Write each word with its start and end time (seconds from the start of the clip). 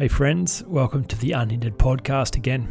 Hey, 0.00 0.08
friends, 0.08 0.64
welcome 0.66 1.04
to 1.04 1.18
the 1.18 1.32
Unhindered 1.32 1.76
podcast 1.76 2.34
again. 2.34 2.66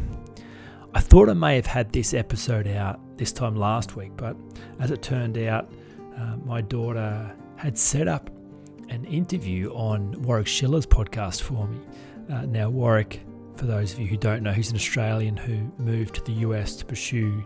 I 0.96 1.00
thought 1.00 1.30
I 1.30 1.34
may 1.34 1.58
have 1.58 1.68
had 1.68 1.94
this 1.94 2.16
episode 2.16 2.68
out 2.68 3.00
this 3.20 3.32
time 3.32 3.56
last 3.56 3.96
week, 3.96 4.14
but 4.18 4.36
as 4.80 4.90
it 4.90 5.04
turned 5.04 5.38
out, 5.38 5.72
uh, 6.18 6.38
my 6.38 6.62
daughter 6.62 7.32
had 7.56 7.78
set 7.78 8.08
up 8.08 8.32
an 8.90 9.06
interview 9.06 9.70
on 9.76 10.20
Warwick 10.24 10.48
Schiller's 10.48 10.88
podcast 10.88 11.44
for 11.44 11.68
me. 11.68 11.78
Uh, 12.34 12.48
now, 12.48 12.68
Warwick, 12.68 13.22
for 13.58 13.68
those 13.68 13.94
of 13.94 14.00
you 14.00 14.08
who 14.08 14.18
don't 14.18 14.42
know, 14.42 14.52
he's 14.52 14.72
an 14.72 14.76
Australian 14.76 15.38
who 15.38 15.72
moved 15.78 16.16
to 16.16 16.24
the 16.24 16.34
US 16.48 16.78
to 16.78 16.86
pursue 16.86 17.46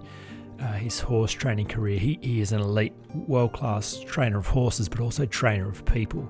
uh, 0.62 0.72
his 0.76 1.02
horse 1.02 1.34
training 1.34 1.68
career. 1.68 2.00
He, 2.00 2.18
he 2.22 2.40
is 2.40 2.54
an 2.54 2.62
elite, 2.62 2.94
world 3.14 3.52
class 3.52 4.00
trainer 4.08 4.38
of 4.38 4.48
horses, 4.48 4.88
but 4.88 5.02
also 5.02 5.26
trainer 5.26 5.68
of 5.68 5.84
people. 5.84 6.26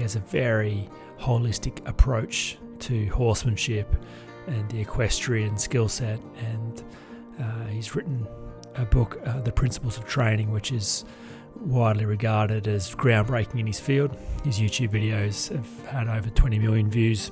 He 0.00 0.04
has 0.04 0.16
a 0.16 0.20
very 0.20 0.88
holistic 1.20 1.86
approach 1.86 2.56
to 2.78 3.04
horsemanship 3.08 3.86
and 4.46 4.66
the 4.70 4.80
equestrian 4.80 5.58
skill 5.58 5.90
set. 5.90 6.18
And 6.38 6.82
uh, 7.38 7.66
he's 7.66 7.94
written 7.94 8.26
a 8.76 8.86
book, 8.86 9.20
uh, 9.26 9.42
The 9.42 9.52
Principles 9.52 9.98
of 9.98 10.06
Training, 10.06 10.52
which 10.52 10.72
is 10.72 11.04
widely 11.54 12.06
regarded 12.06 12.66
as 12.66 12.94
groundbreaking 12.94 13.60
in 13.60 13.66
his 13.66 13.78
field. 13.78 14.16
His 14.42 14.58
YouTube 14.58 14.88
videos 14.88 15.54
have 15.54 15.68
had 15.90 16.08
over 16.08 16.30
20 16.30 16.58
million 16.58 16.90
views. 16.90 17.30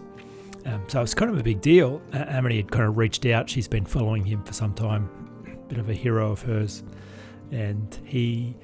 Um, 0.67 0.85
so 0.89 1.01
it's 1.01 1.15
kind 1.15 1.31
of 1.31 1.39
a 1.39 1.43
big 1.43 1.63
deal. 1.63 2.03
Uh, 2.13 2.27
Amity 2.29 2.59
had 2.59 2.71
kind 2.71 2.85
of 2.85 2.99
reached 2.99 3.25
out. 3.25 3.49
She's 3.49 3.67
been 3.67 3.87
following 3.87 4.27
him 4.27 4.45
for 4.45 4.53
some 4.53 4.75
time, 4.75 5.09
a 5.47 5.57
bit 5.69 5.79
of 5.79 5.89
a 5.89 5.95
hero 5.95 6.33
of 6.33 6.43
hers. 6.43 6.83
And 7.51 7.99
he 8.05 8.57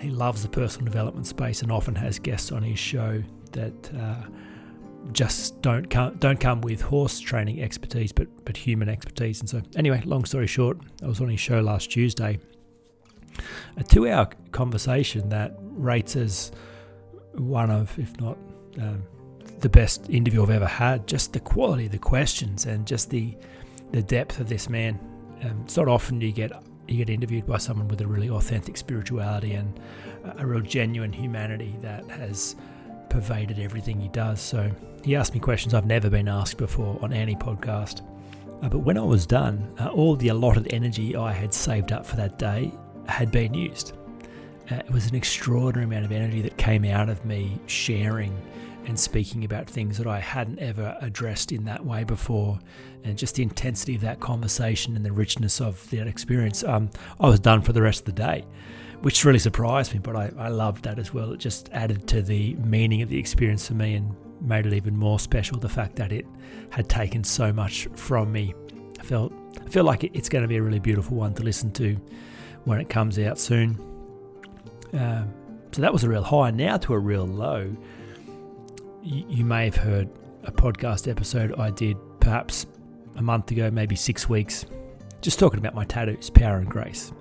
he 0.00 0.10
loves 0.10 0.42
the 0.42 0.48
personal 0.48 0.84
development 0.84 1.28
space 1.28 1.62
and 1.62 1.70
often 1.70 1.94
has 1.94 2.18
guests 2.18 2.50
on 2.50 2.64
his 2.64 2.76
show 2.76 3.22
that 3.52 3.94
uh, 3.98 4.22
just 5.12 5.60
don't 5.62 5.88
come 5.90 6.14
don't 6.16 6.38
come 6.38 6.60
with 6.60 6.80
horse 6.80 7.18
training 7.18 7.62
expertise, 7.62 8.12
but 8.12 8.28
but 8.44 8.56
human 8.56 8.88
expertise. 8.88 9.40
And 9.40 9.48
so, 9.48 9.62
anyway, 9.76 10.02
long 10.04 10.24
story 10.24 10.46
short, 10.46 10.78
I 11.02 11.06
was 11.06 11.20
on 11.20 11.28
his 11.28 11.40
show 11.40 11.60
last 11.60 11.90
Tuesday. 11.90 12.38
A 13.76 13.82
two-hour 13.82 14.28
conversation 14.52 15.30
that 15.30 15.56
rates 15.58 16.16
as 16.16 16.52
one 17.32 17.70
of, 17.70 17.98
if 17.98 18.18
not 18.20 18.36
um, 18.78 19.02
the 19.60 19.70
best 19.70 20.08
interview 20.10 20.42
I've 20.42 20.50
ever 20.50 20.66
had. 20.66 21.06
Just 21.06 21.32
the 21.32 21.40
quality 21.40 21.86
of 21.86 21.92
the 21.92 21.98
questions 21.98 22.66
and 22.66 22.86
just 22.86 23.10
the 23.10 23.34
the 23.90 24.02
depth 24.02 24.40
of 24.40 24.48
this 24.48 24.68
man. 24.68 24.98
Um, 25.42 25.62
it's 25.64 25.76
not 25.76 25.88
often 25.88 26.20
you 26.20 26.32
get 26.32 26.52
you 26.88 26.96
get 26.98 27.10
interviewed 27.10 27.46
by 27.46 27.58
someone 27.58 27.88
with 27.88 28.00
a 28.00 28.06
really 28.06 28.30
authentic 28.30 28.76
spirituality 28.76 29.54
and 29.54 29.80
a 30.38 30.46
real 30.46 30.60
genuine 30.60 31.12
humanity 31.12 31.74
that 31.80 32.08
has 32.10 32.56
pervaded 33.12 33.58
everything 33.58 34.00
he 34.00 34.08
does. 34.08 34.40
So 34.40 34.70
he 35.04 35.14
asked 35.14 35.34
me 35.34 35.40
questions 35.40 35.74
I've 35.74 35.86
never 35.86 36.08
been 36.08 36.28
asked 36.28 36.56
before 36.56 36.98
on 37.02 37.12
any 37.12 37.36
podcast. 37.36 38.00
Uh, 38.62 38.68
but 38.68 38.78
when 38.78 38.96
I 38.96 39.02
was 39.02 39.26
done, 39.26 39.72
uh, 39.78 39.88
all 39.88 40.16
the 40.16 40.28
allotted 40.28 40.72
energy 40.72 41.14
I 41.14 41.32
had 41.32 41.52
saved 41.52 41.92
up 41.92 42.06
for 42.06 42.16
that 42.16 42.38
day 42.38 42.72
had 43.06 43.30
been 43.30 43.52
used. 43.52 43.92
Uh, 44.70 44.76
it 44.76 44.90
was 44.90 45.08
an 45.08 45.14
extraordinary 45.14 45.84
amount 45.84 46.04
of 46.04 46.12
energy 46.12 46.40
that 46.42 46.56
came 46.56 46.84
out 46.84 47.08
of 47.08 47.24
me 47.24 47.60
sharing 47.66 48.34
and 48.86 48.98
speaking 48.98 49.44
about 49.44 49.68
things 49.68 49.98
that 49.98 50.06
I 50.06 50.18
hadn't 50.18 50.58
ever 50.58 50.96
addressed 51.00 51.52
in 51.52 51.64
that 51.66 51.84
way 51.84 52.02
before, 52.02 52.58
and 53.04 53.16
just 53.16 53.36
the 53.36 53.42
intensity 53.42 53.94
of 53.94 54.00
that 54.00 54.20
conversation 54.20 54.96
and 54.96 55.04
the 55.04 55.12
richness 55.12 55.60
of 55.60 55.88
that 55.90 56.06
experience. 56.06 56.64
Um, 56.64 56.90
I 57.20 57.28
was 57.28 57.40
done 57.40 57.62
for 57.62 57.72
the 57.72 57.82
rest 57.82 58.00
of 58.00 58.06
the 58.06 58.12
day 58.12 58.44
which 59.02 59.24
really 59.24 59.38
surprised 59.38 59.92
me, 59.92 59.98
but 59.98 60.16
I, 60.16 60.30
I 60.38 60.48
loved 60.48 60.84
that 60.84 60.98
as 60.98 61.12
well. 61.12 61.32
It 61.32 61.38
just 61.38 61.68
added 61.72 62.06
to 62.08 62.22
the 62.22 62.54
meaning 62.54 63.02
of 63.02 63.08
the 63.08 63.18
experience 63.18 63.66
for 63.66 63.74
me 63.74 63.94
and 63.94 64.14
made 64.40 64.64
it 64.64 64.72
even 64.72 64.96
more 64.96 65.18
special. 65.18 65.58
The 65.58 65.68
fact 65.68 65.96
that 65.96 66.12
it 66.12 66.24
had 66.70 66.88
taken 66.88 67.24
so 67.24 67.52
much 67.52 67.88
from 67.94 68.32
me. 68.32 68.54
I 69.00 69.02
felt 69.02 69.32
I 69.64 69.68
feel 69.68 69.84
like 69.84 70.04
it's 70.04 70.28
going 70.28 70.42
to 70.42 70.48
be 70.48 70.56
a 70.56 70.62
really 70.62 70.78
beautiful 70.78 71.16
one 71.16 71.34
to 71.34 71.42
listen 71.42 71.72
to 71.72 71.96
when 72.64 72.80
it 72.80 72.88
comes 72.88 73.18
out 73.18 73.38
soon. 73.38 73.76
Um, 74.92 75.32
so 75.72 75.80
that 75.82 75.92
was 75.92 76.04
a 76.04 76.08
real 76.08 76.22
high. 76.22 76.50
Now 76.52 76.76
to 76.78 76.94
a 76.94 76.98
real 76.98 77.26
low. 77.26 77.74
You, 79.02 79.24
you 79.28 79.44
may 79.44 79.64
have 79.64 79.76
heard 79.76 80.08
a 80.44 80.52
podcast 80.52 81.10
episode 81.10 81.58
I 81.58 81.70
did 81.70 81.96
perhaps 82.20 82.66
a 83.16 83.22
month 83.22 83.50
ago, 83.50 83.70
maybe 83.70 83.96
six 83.96 84.28
weeks, 84.28 84.64
just 85.22 85.38
talking 85.38 85.58
about 85.58 85.74
my 85.74 85.84
tattoos, 85.84 86.30
power 86.30 86.58
and 86.58 86.68
grace. 86.68 87.12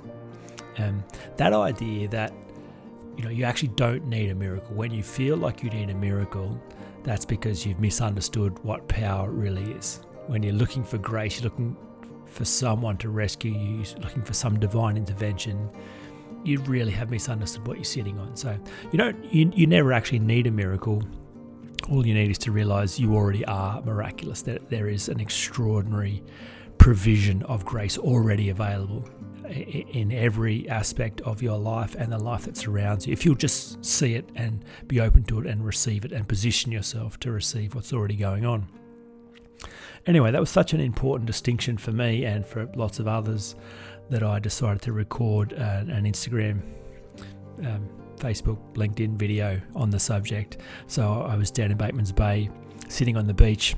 Um, 0.77 1.03
that 1.37 1.53
idea 1.53 2.07
that 2.09 2.33
you 3.17 3.23
know 3.23 3.29
you 3.29 3.43
actually 3.43 3.69
don't 3.69 4.05
need 4.07 4.29
a 4.29 4.35
miracle. 4.35 4.75
When 4.75 4.91
you 4.91 5.03
feel 5.03 5.37
like 5.37 5.63
you 5.63 5.69
need 5.69 5.89
a 5.89 5.95
miracle, 5.95 6.59
that's 7.03 7.25
because 7.25 7.65
you've 7.65 7.79
misunderstood 7.79 8.57
what 8.63 8.87
power 8.87 9.29
really 9.29 9.71
is. 9.73 10.01
When 10.27 10.43
you're 10.43 10.53
looking 10.53 10.83
for 10.83 10.97
grace, 10.97 11.41
you're 11.41 11.49
looking 11.49 11.75
for 12.25 12.45
someone 12.45 12.97
to 12.97 13.09
rescue 13.09 13.51
you, 13.51 13.77
you're 13.77 13.99
looking 13.99 14.23
for 14.23 14.33
some 14.33 14.59
divine 14.59 14.97
intervention. 14.97 15.69
You 16.43 16.59
really 16.61 16.91
have 16.91 17.11
misunderstood 17.11 17.67
what 17.67 17.77
you're 17.77 17.83
sitting 17.83 18.17
on. 18.17 18.35
So 18.35 18.57
you 18.91 18.97
don't 18.97 19.33
you, 19.33 19.51
you 19.53 19.67
never 19.67 19.93
actually 19.93 20.19
need 20.19 20.47
a 20.47 20.51
miracle. 20.51 21.03
All 21.89 22.05
you 22.05 22.13
need 22.13 22.29
is 22.29 22.37
to 22.39 22.51
realize 22.51 22.99
you 22.99 23.15
already 23.15 23.43
are 23.45 23.81
miraculous, 23.81 24.41
that 24.43 24.69
there 24.69 24.87
is 24.87 25.09
an 25.09 25.19
extraordinary 25.19 26.23
provision 26.77 27.43
of 27.43 27.65
grace 27.65 27.97
already 27.97 28.49
available 28.49 29.07
in 29.51 30.11
every 30.11 30.67
aspect 30.69 31.21
of 31.21 31.41
your 31.41 31.57
life 31.57 31.95
and 31.95 32.11
the 32.11 32.17
life 32.17 32.45
that 32.45 32.57
surrounds 32.57 33.05
you. 33.05 33.13
If 33.13 33.25
you'll 33.25 33.35
just 33.35 33.83
see 33.83 34.15
it 34.15 34.29
and 34.35 34.63
be 34.87 35.01
open 35.01 35.23
to 35.25 35.39
it 35.39 35.47
and 35.47 35.65
receive 35.65 36.05
it 36.05 36.11
and 36.11 36.27
position 36.27 36.71
yourself 36.71 37.19
to 37.21 37.31
receive 37.31 37.75
what's 37.75 37.93
already 37.93 38.15
going 38.15 38.45
on. 38.45 38.67
Anyway, 40.07 40.31
that 40.31 40.39
was 40.39 40.49
such 40.49 40.73
an 40.73 40.79
important 40.79 41.27
distinction 41.27 41.77
for 41.77 41.91
me 41.91 42.25
and 42.25 42.45
for 42.45 42.67
lots 42.75 42.99
of 42.99 43.07
others 43.07 43.55
that 44.09 44.23
I 44.23 44.39
decided 44.39 44.81
to 44.83 44.93
record 44.93 45.53
an, 45.53 45.89
an 45.89 46.05
Instagram, 46.05 46.61
um, 47.63 47.87
Facebook, 48.17 48.57
LinkedIn 48.73 49.15
video 49.15 49.61
on 49.75 49.89
the 49.89 49.99
subject. 49.99 50.57
So 50.87 51.21
I 51.21 51.35
was 51.35 51.51
down 51.51 51.71
in 51.71 51.77
Bateman's 51.77 52.11
Bay, 52.11 52.49
sitting 52.87 53.15
on 53.15 53.27
the 53.27 53.33
beach, 53.33 53.75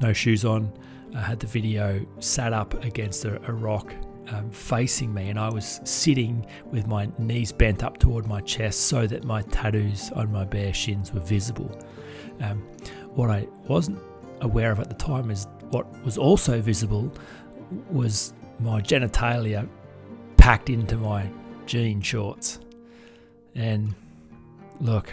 no 0.00 0.12
shoes 0.12 0.44
on. 0.44 0.72
I 1.14 1.20
had 1.20 1.40
the 1.40 1.48
video 1.48 2.06
sat 2.20 2.52
up 2.52 2.84
against 2.84 3.24
a, 3.24 3.42
a 3.48 3.52
rock 3.52 3.92
um, 4.30 4.50
facing 4.50 5.12
me, 5.12 5.28
and 5.28 5.38
I 5.38 5.48
was 5.50 5.80
sitting 5.84 6.46
with 6.66 6.86
my 6.86 7.10
knees 7.18 7.52
bent 7.52 7.82
up 7.82 7.98
toward 7.98 8.26
my 8.26 8.40
chest 8.40 8.82
so 8.82 9.06
that 9.06 9.24
my 9.24 9.42
tattoos 9.42 10.10
on 10.12 10.32
my 10.32 10.44
bare 10.44 10.72
shins 10.72 11.12
were 11.12 11.20
visible. 11.20 11.70
Um, 12.40 12.58
what 13.14 13.30
I 13.30 13.46
wasn't 13.66 13.98
aware 14.40 14.72
of 14.72 14.80
at 14.80 14.88
the 14.88 14.94
time 14.94 15.30
is 15.30 15.46
what 15.70 15.86
was 16.04 16.16
also 16.16 16.60
visible 16.60 17.12
was 17.90 18.32
my 18.58 18.80
genitalia 18.80 19.68
packed 20.36 20.70
into 20.70 20.96
my 20.96 21.28
jean 21.66 22.00
shorts. 22.00 22.60
And 23.54 23.94
look, 24.80 25.12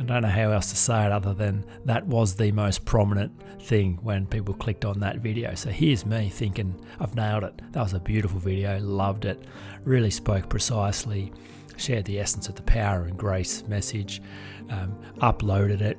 I 0.00 0.02
don't 0.02 0.22
know 0.22 0.28
how 0.28 0.50
else 0.50 0.70
to 0.70 0.76
say 0.76 1.04
it 1.04 1.12
other 1.12 1.34
than 1.34 1.62
that 1.84 2.06
was 2.06 2.34
the 2.34 2.50
most 2.52 2.86
prominent 2.86 3.32
thing 3.60 3.98
when 4.02 4.26
people 4.26 4.54
clicked 4.54 4.86
on 4.86 4.98
that 5.00 5.18
video. 5.18 5.54
So 5.54 5.68
here's 5.68 6.06
me 6.06 6.30
thinking, 6.30 6.74
I've 6.98 7.14
nailed 7.14 7.44
it. 7.44 7.60
That 7.72 7.82
was 7.82 7.92
a 7.92 8.00
beautiful 8.00 8.40
video, 8.40 8.80
loved 8.80 9.26
it, 9.26 9.44
really 9.84 10.10
spoke 10.10 10.48
precisely, 10.48 11.34
shared 11.76 12.06
the 12.06 12.18
essence 12.18 12.48
of 12.48 12.54
the 12.54 12.62
power 12.62 13.02
and 13.02 13.18
grace 13.18 13.62
message, 13.68 14.22
um, 14.70 14.98
uploaded 15.18 15.82
it. 15.82 15.98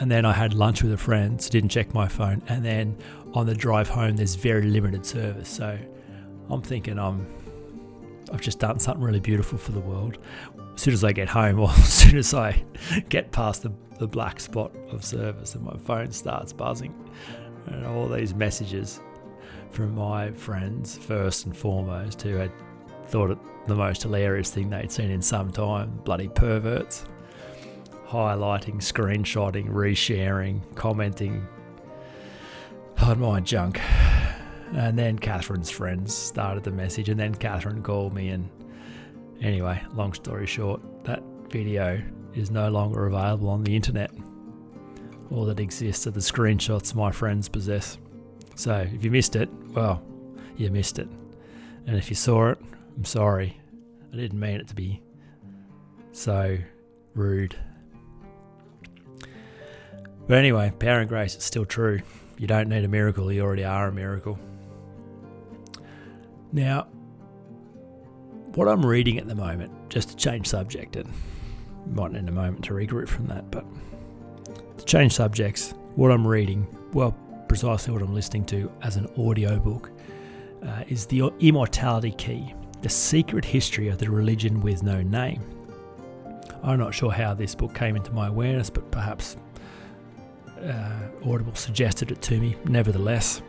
And 0.00 0.10
then 0.10 0.24
I 0.24 0.32
had 0.32 0.52
lunch 0.52 0.82
with 0.82 0.92
a 0.92 0.98
friend, 0.98 1.40
so 1.40 1.48
didn't 1.48 1.70
check 1.70 1.94
my 1.94 2.08
phone. 2.08 2.42
And 2.48 2.64
then 2.64 2.98
on 3.34 3.46
the 3.46 3.54
drive 3.54 3.88
home, 3.88 4.16
there's 4.16 4.34
very 4.34 4.62
limited 4.62 5.06
service. 5.06 5.48
So 5.48 5.78
I'm 6.50 6.60
thinking 6.60 6.98
I'm 6.98 7.24
I've 8.32 8.40
just 8.40 8.58
done 8.58 8.78
something 8.80 9.04
really 9.04 9.20
beautiful 9.20 9.58
for 9.58 9.72
the 9.72 9.80
world. 9.80 10.18
As 10.76 10.82
soon 10.82 10.94
as 10.94 11.02
I 11.02 11.12
get 11.12 11.28
home, 11.28 11.58
or 11.60 11.70
as 11.70 11.92
soon 11.92 12.16
as 12.16 12.32
I 12.32 12.62
get 13.08 13.32
past 13.32 13.62
the, 13.62 13.72
the 13.98 14.06
black 14.06 14.38
spot 14.38 14.72
of 14.90 15.04
service 15.04 15.54
and 15.54 15.64
my 15.64 15.76
phone 15.78 16.12
starts 16.12 16.52
buzzing, 16.52 16.94
and 17.66 17.84
all 17.86 18.08
these 18.08 18.34
messages 18.34 19.00
from 19.70 19.94
my 19.94 20.30
friends, 20.32 20.96
first 20.96 21.46
and 21.46 21.56
foremost, 21.56 22.22
who 22.22 22.36
had 22.36 22.52
thought 23.08 23.30
it 23.30 23.38
the 23.66 23.74
most 23.74 24.02
hilarious 24.02 24.50
thing 24.50 24.70
they'd 24.70 24.92
seen 24.92 25.10
in 25.10 25.20
some 25.20 25.50
time 25.50 25.90
bloody 26.04 26.28
perverts. 26.28 27.04
Highlighting, 28.06 28.76
screenshotting, 28.76 29.68
resharing, 29.68 30.60
commenting 30.76 31.46
on 32.98 33.18
my 33.18 33.40
junk. 33.40 33.80
And 34.72 34.98
then 34.98 35.18
Catherine's 35.18 35.70
friends 35.70 36.14
started 36.14 36.62
the 36.64 36.70
message, 36.70 37.08
and 37.08 37.18
then 37.18 37.34
Catherine 37.34 37.82
called 37.82 38.14
me. 38.14 38.28
And 38.28 38.48
anyway, 39.42 39.82
long 39.94 40.12
story 40.12 40.46
short, 40.46 40.80
that 41.04 41.22
video 41.50 42.00
is 42.34 42.50
no 42.50 42.68
longer 42.68 43.06
available 43.06 43.48
on 43.48 43.64
the 43.64 43.74
internet. 43.74 44.10
All 45.30 45.44
that 45.46 45.60
exists 45.60 46.06
are 46.06 46.12
the 46.12 46.20
screenshots 46.20 46.94
my 46.94 47.10
friends 47.10 47.48
possess. 47.48 47.98
So 48.54 48.88
if 48.92 49.04
you 49.04 49.10
missed 49.10 49.36
it, 49.36 49.48
well, 49.70 50.02
you 50.56 50.70
missed 50.70 50.98
it. 50.98 51.08
And 51.86 51.96
if 51.96 52.10
you 52.10 52.16
saw 52.16 52.50
it, 52.50 52.58
I'm 52.96 53.04
sorry. 53.04 53.60
I 54.12 54.16
didn't 54.16 54.38
mean 54.38 54.60
it 54.60 54.68
to 54.68 54.74
be 54.74 55.02
so 56.12 56.56
rude. 57.14 57.56
But 60.26 60.38
anyway, 60.38 60.72
power 60.78 61.00
and 61.00 61.08
grace 61.08 61.36
is 61.36 61.44
still 61.44 61.64
true. 61.64 62.00
You 62.38 62.46
don't 62.46 62.68
need 62.68 62.84
a 62.84 62.88
miracle, 62.88 63.30
you 63.32 63.42
already 63.42 63.64
are 63.64 63.88
a 63.88 63.92
miracle. 63.92 64.38
Now, 66.52 66.88
what 68.56 68.68
I'm 68.68 68.84
reading 68.84 69.18
at 69.18 69.28
the 69.28 69.34
moment, 69.34 69.70
just 69.90 70.08
to 70.08 70.16
change 70.16 70.48
subject, 70.48 70.96
and 70.96 71.12
might 71.92 72.12
need 72.12 72.28
a 72.28 72.32
moment 72.32 72.64
to 72.64 72.72
regroup 72.72 73.06
from 73.06 73.26
that, 73.26 73.50
but 73.50 73.64
to 74.78 74.84
change 74.84 75.12
subjects, 75.12 75.74
what 75.94 76.10
I'm 76.10 76.26
reading, 76.26 76.66
well, 76.92 77.12
precisely 77.48 77.92
what 77.92 78.02
I'm 78.02 78.14
listening 78.14 78.44
to 78.46 78.72
as 78.82 78.96
an 78.96 79.06
audiobook, 79.18 79.90
uh, 80.66 80.84
is 80.88 81.06
The 81.06 81.30
Immortality 81.40 82.12
Key 82.12 82.54
The 82.80 82.88
Secret 82.88 83.44
History 83.44 83.88
of 83.88 83.98
the 83.98 84.10
Religion 84.10 84.60
with 84.60 84.82
No 84.82 85.02
Name. 85.02 85.42
I'm 86.62 86.78
not 86.78 86.94
sure 86.94 87.12
how 87.12 87.34
this 87.34 87.54
book 87.54 87.74
came 87.74 87.94
into 87.94 88.10
my 88.12 88.28
awareness, 88.28 88.70
but 88.70 88.90
perhaps 88.90 89.36
uh, 90.62 91.08
Audible 91.24 91.54
suggested 91.54 92.10
it 92.10 92.22
to 92.22 92.40
me. 92.40 92.56
Nevertheless, 92.64 93.42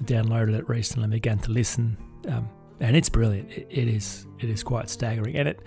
I 0.00 0.04
downloaded 0.04 0.58
it 0.58 0.68
recently 0.68 1.04
and 1.04 1.12
began 1.12 1.38
to 1.40 1.50
listen. 1.50 1.98
Um, 2.28 2.48
and 2.80 2.96
it's 2.96 3.08
brilliant. 3.08 3.50
It, 3.50 3.66
it 3.70 3.88
is 3.88 4.26
it 4.40 4.48
is 4.48 4.62
quite 4.62 4.88
staggering, 4.88 5.36
and 5.36 5.48
it 5.48 5.60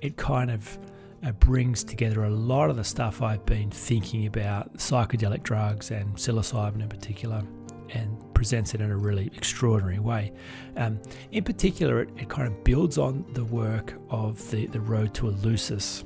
it 0.00 0.16
kind 0.16 0.50
of 0.50 0.78
uh, 1.24 1.32
brings 1.32 1.82
together 1.82 2.24
a 2.24 2.30
lot 2.30 2.70
of 2.70 2.76
the 2.76 2.84
stuff 2.84 3.22
I've 3.22 3.44
been 3.46 3.70
thinking 3.70 4.26
about 4.26 4.74
psychedelic 4.76 5.42
drugs 5.42 5.90
and 5.90 6.14
psilocybin 6.14 6.82
in 6.82 6.88
particular, 6.88 7.42
and 7.90 8.34
presents 8.34 8.74
it 8.74 8.80
in 8.80 8.90
a 8.90 8.96
really 8.96 9.30
extraordinary 9.34 9.98
way. 9.98 10.32
Um, 10.76 11.00
in 11.32 11.44
particular, 11.44 12.02
it, 12.02 12.10
it, 12.16 12.28
kind 12.28 12.46
of 12.46 12.62
builds 12.64 12.98
on 12.98 13.24
the 13.32 13.44
work 13.44 13.94
of 14.10 14.50
the 14.50 14.66
the 14.66 14.80
Road 14.80 15.14
to 15.14 15.26
Eleusis, 15.30 16.04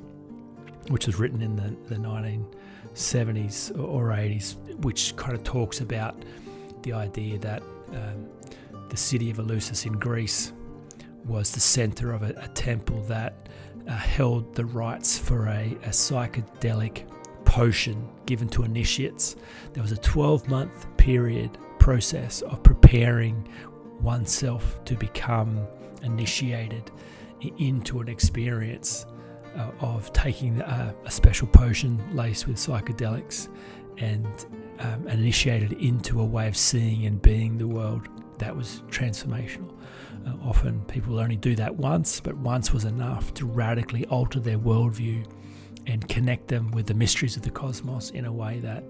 which 0.89 1.07
was 1.07 1.19
written 1.19 1.43
in 1.43 1.57
the 1.57 1.77
the 1.95 1.97
1970s 1.97 3.79
or 3.79 4.09
80s, 4.09 4.57
which 4.83 5.17
kind 5.17 5.35
of 5.35 5.43
talks 5.45 5.81
about 5.81 6.25
the 6.83 6.93
idea 6.93 7.39
that 7.39 7.63
um, 7.93 8.29
the 8.93 8.99
city 8.99 9.31
of 9.31 9.39
Eleusis 9.39 9.87
in 9.87 9.95
Greece 9.95 10.53
was 11.25 11.51
the 11.51 11.61
center 11.61 12.13
of 12.13 12.23
a, 12.23 12.35
a 12.37 12.49
temple 12.49 13.01
that 13.05 13.49
uh, 13.89 13.93
held 13.93 14.55
the 14.55 14.67
rites 14.67 15.19
for 15.19 15.47
a, 15.47 15.75
a 15.85 15.89
psychedelic 15.89 17.07
potion 17.47 18.07
given 18.27 18.51
to 18.51 18.65
initiates. 18.65 19.37
There 19.73 19.83
was 19.83 19.93
a 19.93 19.97
12 19.97 20.47
month 20.47 20.95
period 20.99 21.57
process 21.79 22.43
of 22.43 22.63
preparing 22.63 23.49
oneself 24.03 24.85
to 24.85 24.95
become 24.95 25.67
initiated 26.03 26.91
into 27.59 28.01
an 28.01 28.09
experience 28.09 29.07
uh, 29.57 29.71
of 29.81 30.13
taking 30.13 30.61
a, 30.61 30.95
a, 31.07 31.11
special 31.11 31.47
potion 31.49 31.99
laced 32.15 32.47
with 32.47 32.57
psychedelics 32.57 33.49
and, 33.97 34.27
um, 34.81 35.07
and 35.07 35.19
initiated 35.19 35.73
into 35.73 36.21
a 36.21 36.25
way 36.25 36.47
of 36.47 36.57
seeing 36.59 37.07
and 37.07 37.23
being 37.23 37.57
the 37.57 37.67
world 37.67 38.07
that 38.43 38.57
was 38.57 38.83
transformational. 38.89 39.73
Uh, 40.27 40.33
often 40.45 40.81
people 40.87 41.19
only 41.19 41.37
do 41.37 41.55
that 41.57 41.75
once, 41.75 42.21
but 42.21 42.37
once 42.37 42.73
was 42.73 42.85
enough 42.85 43.33
to 43.35 43.47
radically 43.47 44.05
alter 44.07 44.41
their 44.41 44.59
worldview 44.59 45.25
and 45.87 46.09
connect 46.09 46.49
them 46.49 46.71
with 46.73 46.87
the 46.87 46.95
mysteries 46.95 47.37
of 47.37 47.43
the 47.43 47.51
cosmos 47.51 48.11
in 48.11 48.25
a 48.25 48.33
way 48.33 48.59
that 48.61 48.85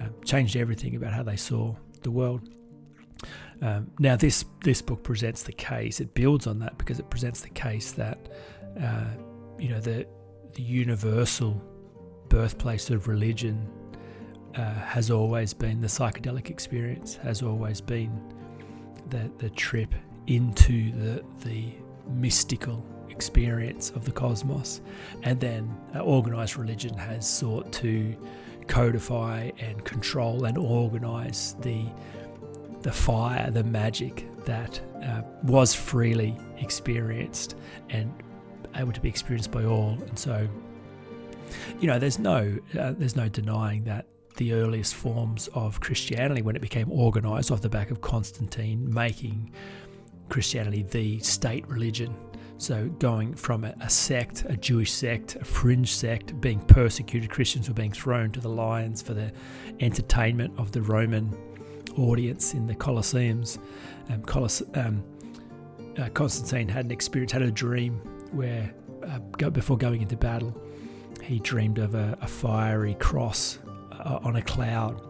uh, 0.00 0.04
changed 0.24 0.56
everything 0.56 0.96
about 0.96 1.12
how 1.12 1.22
they 1.22 1.36
saw 1.36 1.74
the 2.02 2.10
world. 2.10 2.48
Um, 3.62 3.90
now, 3.98 4.16
this 4.16 4.44
this 4.62 4.82
book 4.82 5.02
presents 5.02 5.42
the 5.42 5.52
case. 5.52 6.00
It 6.00 6.14
builds 6.14 6.46
on 6.46 6.58
that 6.58 6.76
because 6.76 6.98
it 6.98 7.08
presents 7.08 7.40
the 7.40 7.50
case 7.50 7.92
that 7.92 8.18
uh, 8.82 9.06
you 9.58 9.70
know 9.70 9.80
the 9.80 10.06
the 10.54 10.62
universal 10.62 11.62
birthplace 12.28 12.90
of 12.90 13.08
religion 13.08 13.66
uh, 14.54 14.74
has 14.74 15.10
always 15.10 15.54
been 15.54 15.80
the 15.80 15.86
psychedelic 15.86 16.50
experience. 16.50 17.16
Has 17.16 17.42
always 17.42 17.80
been 17.80 18.12
the, 19.10 19.30
the 19.38 19.50
trip 19.50 19.94
into 20.26 20.92
the, 20.92 21.24
the 21.44 21.72
mystical 22.08 22.84
experience 23.08 23.90
of 23.90 24.04
the 24.04 24.12
cosmos. 24.12 24.80
And 25.22 25.40
then 25.40 25.74
uh, 25.94 26.00
organized 26.00 26.56
religion 26.56 26.94
has 26.98 27.28
sought 27.28 27.72
to 27.74 28.14
codify 28.68 29.50
and 29.58 29.84
control 29.84 30.44
and 30.44 30.58
organize 30.58 31.56
the, 31.60 31.86
the 32.82 32.92
fire, 32.92 33.50
the 33.50 33.64
magic 33.64 34.26
that 34.44 34.80
uh, 35.02 35.22
was 35.42 35.74
freely 35.74 36.36
experienced 36.58 37.56
and 37.90 38.12
able 38.74 38.92
to 38.92 39.00
be 39.00 39.08
experienced 39.08 39.50
by 39.50 39.64
all. 39.64 39.96
And 40.08 40.18
so, 40.18 40.48
you 41.80 41.86
know, 41.86 41.98
there's 41.98 42.18
no 42.18 42.58
uh, 42.78 42.92
there's 42.98 43.16
no 43.16 43.28
denying 43.28 43.84
that 43.84 44.06
the 44.36 44.52
earliest 44.52 44.94
forms 44.94 45.48
of 45.54 45.80
Christianity 45.80 46.42
when 46.42 46.56
it 46.56 46.62
became 46.62 46.90
organized 46.90 47.50
off 47.50 47.60
the 47.60 47.68
back 47.68 47.90
of 47.90 48.00
Constantine 48.00 48.92
making 48.92 49.52
Christianity 50.28 50.82
the 50.82 51.18
state 51.20 51.66
religion. 51.68 52.14
So, 52.58 52.86
going 52.98 53.34
from 53.34 53.64
a, 53.64 53.90
sect, 53.90 54.46
a 54.48 54.56
Jewish 54.56 54.90
sect, 54.90 55.36
a 55.36 55.44
fringe 55.44 55.92
sect, 55.92 56.40
being 56.40 56.58
persecuted, 56.60 57.28
Christians 57.28 57.68
were 57.68 57.74
being 57.74 57.92
thrown 57.92 58.32
to 58.32 58.40
the 58.40 58.48
lions 58.48 59.02
for 59.02 59.12
the 59.12 59.30
entertainment 59.80 60.54
of 60.58 60.72
the 60.72 60.80
Roman 60.80 61.36
audience 61.98 62.54
in 62.54 62.66
the 62.66 62.74
Colosseums. 62.74 63.58
Um, 64.08 64.22
um, 64.74 65.04
uh, 65.98 66.08
Constantine 66.10 66.68
had 66.68 66.86
an 66.86 66.92
experience, 66.92 67.32
had 67.32 67.42
a 67.42 67.50
dream 67.50 67.96
where, 68.32 68.72
uh, 69.06 69.18
go, 69.36 69.50
before 69.50 69.76
going 69.76 70.00
into 70.00 70.16
battle, 70.16 70.58
he 71.22 71.40
dreamed 71.40 71.78
of 71.78 71.94
a, 71.94 72.16
a 72.22 72.26
fiery 72.26 72.94
cross 72.94 73.58
on 74.06 74.36
a 74.36 74.42
cloud. 74.42 75.00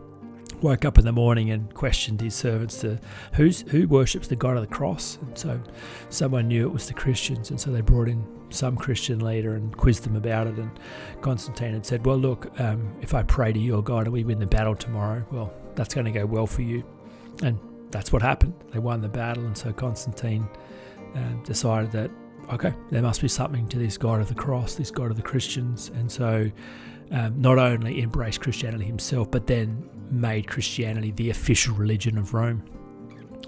Woke 0.62 0.86
up 0.86 0.96
in 0.96 1.04
the 1.04 1.12
morning 1.12 1.50
and 1.50 1.72
questioned 1.74 2.20
his 2.20 2.34
servants 2.34 2.80
to 2.80 2.98
who's 3.34 3.60
who 3.70 3.86
worships 3.88 4.26
the 4.26 4.36
God 4.36 4.56
of 4.56 4.62
the 4.62 4.74
cross. 4.74 5.18
And 5.20 5.36
so 5.36 5.60
someone 6.08 6.48
knew 6.48 6.66
it 6.66 6.72
was 6.72 6.86
the 6.86 6.94
Christians, 6.94 7.50
and 7.50 7.60
so 7.60 7.70
they 7.70 7.82
brought 7.82 8.08
in 8.08 8.26
some 8.48 8.76
Christian 8.76 9.18
leader 9.20 9.54
and 9.54 9.76
quizzed 9.76 10.04
them 10.04 10.16
about 10.16 10.46
it. 10.46 10.56
And 10.56 10.70
Constantine 11.20 11.74
had 11.74 11.84
said, 11.84 12.06
"Well, 12.06 12.16
look, 12.16 12.58
um, 12.58 12.90
if 13.02 13.12
I 13.12 13.22
pray 13.22 13.52
to 13.52 13.58
your 13.58 13.82
God 13.82 14.06
and 14.06 14.12
we 14.12 14.24
win 14.24 14.38
the 14.38 14.46
battle 14.46 14.74
tomorrow, 14.74 15.26
well, 15.30 15.52
that's 15.74 15.94
going 15.94 16.06
to 16.06 16.10
go 16.10 16.24
well 16.24 16.46
for 16.46 16.62
you." 16.62 16.82
And 17.42 17.58
that's 17.90 18.10
what 18.10 18.22
happened. 18.22 18.54
They 18.72 18.78
won 18.78 19.02
the 19.02 19.08
battle, 19.08 19.44
and 19.44 19.56
so 19.56 19.74
Constantine 19.74 20.48
uh, 21.14 21.34
decided 21.44 21.92
that 21.92 22.10
okay, 22.52 22.72
there 22.90 23.02
must 23.02 23.20
be 23.20 23.28
something 23.28 23.68
to 23.68 23.78
this 23.78 23.98
God 23.98 24.20
of 24.20 24.28
the 24.28 24.34
cross, 24.34 24.74
this 24.74 24.90
God 24.90 25.10
of 25.10 25.16
the 25.16 25.22
Christians, 25.22 25.90
and 25.94 26.10
so 26.10 26.50
um, 27.10 27.40
not 27.40 27.58
only 27.58 28.02
embraced 28.02 28.40
Christianity 28.40 28.84
himself, 28.84 29.30
but 29.30 29.46
then 29.46 29.88
made 30.10 30.46
Christianity 30.46 31.10
the 31.12 31.30
official 31.30 31.74
religion 31.74 32.18
of 32.18 32.34
Rome. 32.34 32.64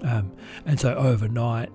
Um, 0.03 0.31
and 0.65 0.79
so 0.79 0.95
overnight, 0.95 1.69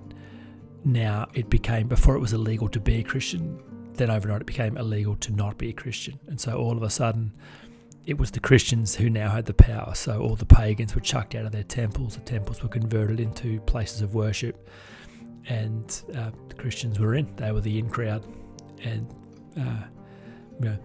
now 0.85 1.29
it 1.35 1.49
became, 1.51 1.89
before 1.89 2.15
it 2.15 2.21
was 2.21 2.33
illegal 2.33 2.69
to 2.69 2.81
be 2.81 2.97
a 2.97 3.03
Christian, 3.03 3.61
then 3.95 4.11
overnight 4.11 4.41
it 4.41 4.47
became 4.47 4.77
illegal 4.77 5.17
to 5.17 5.33
not 5.33 5.57
be 5.59 5.71
a 5.71 5.73
Christian. 5.73 6.19
And 6.27 6.41
so 6.41 6.57
all 6.57 6.77
of 6.77 6.83
a 6.83 6.91
sudden, 6.91 7.33
it 8.07 8.19
was 8.19 8.31
the 8.31 8.41
Christians 8.41 8.95
who 8.95 9.09
now 9.09 9.31
had 9.31 9.47
the 9.47 9.55
power. 9.55 9.95
So 9.95 10.21
all 10.21 10.37
the 10.37 10.45
pagans 10.45 10.95
were 10.95 11.01
chucked 11.01 11.35
out 11.35 11.47
of 11.47 11.53
their 11.53 11.63
temples, 11.63 12.17
the 12.17 12.23
temples 12.23 12.63
were 12.63 12.69
converted 12.69 13.21
into 13.21 13.61
places 13.63 14.03
of 14.03 14.15
worship, 14.15 14.69
and 15.47 16.03
uh, 16.17 16.31
the 16.49 16.55
Christians 16.55 16.99
were 16.99 17.15
in. 17.15 17.35
They 17.37 17.53
were 17.53 17.61
the 17.61 17.79
in 17.79 17.89
crowd. 17.89 18.27
And, 18.83 19.07
uh, 19.59 19.87
you 20.61 20.67
know, 20.67 20.79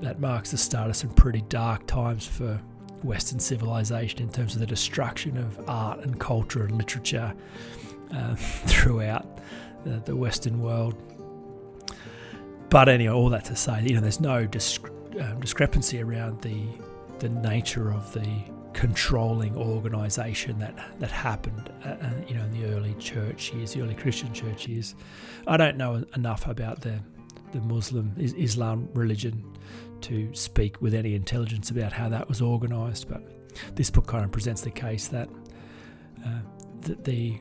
that 0.00 0.20
marks 0.20 0.50
the 0.50 0.58
start 0.58 0.90
of 0.90 0.96
some 0.96 1.10
pretty 1.10 1.42
dark 1.42 1.86
times 1.86 2.26
for 2.26 2.60
Western 3.02 3.38
civilization 3.38 4.20
in 4.20 4.30
terms 4.30 4.54
of 4.54 4.60
the 4.60 4.66
destruction 4.66 5.36
of 5.36 5.68
art 5.68 6.00
and 6.00 6.18
culture 6.18 6.64
and 6.64 6.76
literature 6.76 7.34
uh, 8.14 8.34
throughout 8.36 9.38
the, 9.84 10.00
the, 10.04 10.16
Western 10.16 10.60
world. 10.60 10.94
But 12.70 12.88
anyway, 12.88 13.12
all 13.12 13.30
that 13.30 13.44
to 13.46 13.56
say, 13.56 13.82
you 13.82 13.94
know, 13.94 14.00
there's 14.00 14.20
no 14.20 14.48
um, 15.20 15.40
discrepancy 15.40 16.02
around 16.02 16.42
the 16.42 16.64
the 17.18 17.28
nature 17.28 17.90
of 17.90 18.12
the 18.12 18.28
controlling 18.72 19.56
organisation 19.56 20.58
that 20.58 20.74
that 21.00 21.10
happened, 21.10 21.70
uh, 21.84 21.88
uh, 21.88 22.10
you 22.28 22.34
know, 22.34 22.44
in 22.44 22.50
the 22.52 22.66
early 22.76 22.94
church 22.94 23.52
years, 23.52 23.72
the 23.72 23.82
early 23.82 23.94
Christian 23.94 24.32
church 24.32 24.68
years. 24.68 24.94
I 25.46 25.56
don't 25.56 25.76
know 25.76 26.04
enough 26.14 26.46
about 26.46 26.80
the 26.80 27.00
the 27.52 27.60
Muslim 27.60 28.14
Islam 28.18 28.88
religion 28.94 29.44
to 30.02 30.32
speak 30.34 30.80
with 30.80 30.94
any 30.94 31.14
intelligence 31.14 31.70
about 31.70 31.92
how 31.92 32.08
that 32.08 32.28
was 32.28 32.40
organised. 32.40 33.08
But 33.08 33.22
this 33.74 33.90
book 33.90 34.06
kind 34.06 34.24
of 34.24 34.30
presents 34.30 34.62
the 34.62 34.70
case 34.70 35.08
that 35.08 35.28
uh, 36.24 36.40
the, 36.82 36.94
the 37.02 37.40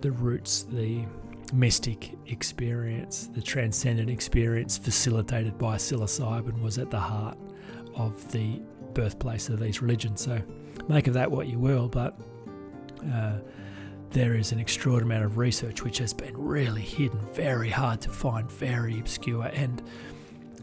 the 0.00 0.10
roots, 0.12 0.64
the 0.70 1.04
mystic 1.52 2.12
experience, 2.26 3.28
the 3.34 3.42
transcendent 3.42 4.10
experience 4.10 4.78
facilitated 4.78 5.58
by 5.58 5.76
psilocybin 5.76 6.60
was 6.62 6.78
at 6.78 6.90
the 6.90 7.00
heart 7.00 7.36
of 7.96 8.30
the 8.32 8.60
birthplace 8.94 9.48
of 9.48 9.58
these 9.58 9.82
religions. 9.82 10.20
So 10.20 10.40
make 10.88 11.06
of 11.06 11.14
that 11.14 11.30
what 11.30 11.48
you 11.48 11.58
will, 11.58 11.88
but 11.88 12.20
uh, 13.12 13.38
there 14.10 14.34
is 14.34 14.52
an 14.52 14.58
extraordinary 14.58 15.16
amount 15.16 15.32
of 15.32 15.38
research 15.38 15.82
which 15.82 15.98
has 15.98 16.12
been 16.12 16.36
really 16.36 16.80
hidden, 16.80 17.20
very 17.32 17.70
hard 17.70 18.00
to 18.02 18.10
find, 18.10 18.50
very 18.50 18.98
obscure. 18.98 19.46
And, 19.52 19.82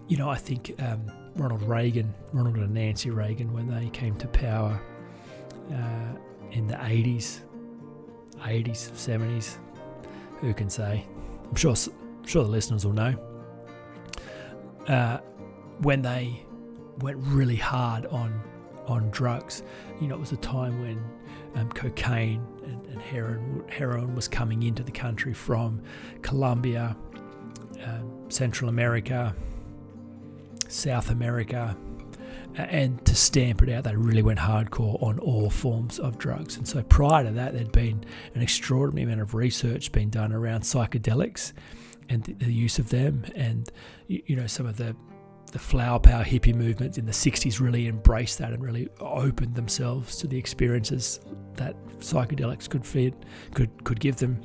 you 0.07 0.17
know, 0.17 0.29
I 0.29 0.37
think 0.37 0.73
um, 0.81 1.11
Ronald 1.35 1.61
Reagan, 1.63 2.13
Ronald 2.33 2.57
and 2.57 2.73
Nancy 2.73 3.11
Reagan, 3.11 3.53
when 3.53 3.67
they 3.67 3.89
came 3.89 4.15
to 4.17 4.27
power 4.27 4.81
uh, 5.71 6.17
in 6.51 6.67
the 6.67 6.75
80s, 6.75 7.41
80s, 8.37 8.91
70s. 8.91 9.57
Who 10.41 10.53
can 10.53 10.69
say? 10.69 11.05
I'm 11.47 11.55
sure, 11.55 11.75
I'm 11.75 12.25
sure 12.25 12.43
the 12.43 12.49
listeners 12.49 12.85
will 12.85 12.93
know. 12.93 13.15
Uh, 14.87 15.17
when 15.79 16.01
they 16.01 16.43
went 16.99 17.17
really 17.19 17.55
hard 17.55 18.05
on 18.07 18.41
on 18.87 19.09
drugs, 19.09 19.63
you 19.99 20.07
know, 20.07 20.13
it 20.13 20.19
was 20.19 20.31
a 20.31 20.37
time 20.37 20.79
when 20.79 21.03
um, 21.55 21.69
cocaine 21.71 22.45
and, 22.65 22.85
and, 22.87 23.01
heroin 23.01 23.63
heroin 23.69 24.15
was 24.15 24.27
coming 24.27 24.63
into 24.63 24.83
the 24.83 24.91
country 24.91 25.33
from 25.33 25.81
Colombia, 26.21 26.95
um, 27.83 28.29
Central 28.29 28.69
America, 28.69 29.35
South 30.67 31.09
America, 31.09 31.77
and 32.55 33.03
to 33.05 33.15
stamp 33.15 33.61
it 33.61 33.69
out, 33.69 33.83
they 33.83 33.95
really 33.95 34.21
went 34.21 34.39
hardcore 34.39 35.01
on 35.03 35.19
all 35.19 35.49
forms 35.49 35.99
of 35.99 36.17
drugs. 36.17 36.57
And 36.57 36.67
so 36.67 36.81
prior 36.83 37.23
to 37.23 37.31
that, 37.31 37.53
there'd 37.53 37.71
been 37.71 38.03
an 38.33 38.41
extraordinary 38.41 39.03
amount 39.03 39.21
of 39.21 39.33
research 39.33 39.91
being 39.91 40.09
done 40.09 40.31
around 40.31 40.61
psychedelics 40.61 41.53
and 42.09 42.23
the, 42.23 42.33
the 42.33 42.53
use 42.53 42.79
of 42.79 42.89
them, 42.89 43.25
and 43.35 43.69
you 44.07 44.35
know 44.35 44.47
some 44.47 44.65
of 44.65 44.77
the 44.77 44.95
the 45.55 45.59
flower 45.59 45.97
power 45.97 46.21
hippie 46.21 46.53
movement 46.53 46.97
in 46.97 47.05
the 47.05 47.13
60s 47.13 47.61
really 47.61 47.87
embraced 47.87 48.39
that 48.39 48.51
and 48.51 48.61
really 48.61 48.89
opened 48.99 49.55
themselves 49.55 50.17
to 50.17 50.27
the 50.27 50.37
experiences 50.37 51.21
that 51.53 51.77
psychedelics 51.99 52.69
could 52.69 52.85
feed, 52.85 53.15
could 53.53 53.71
could 53.85 54.01
give 54.01 54.17
them. 54.17 54.41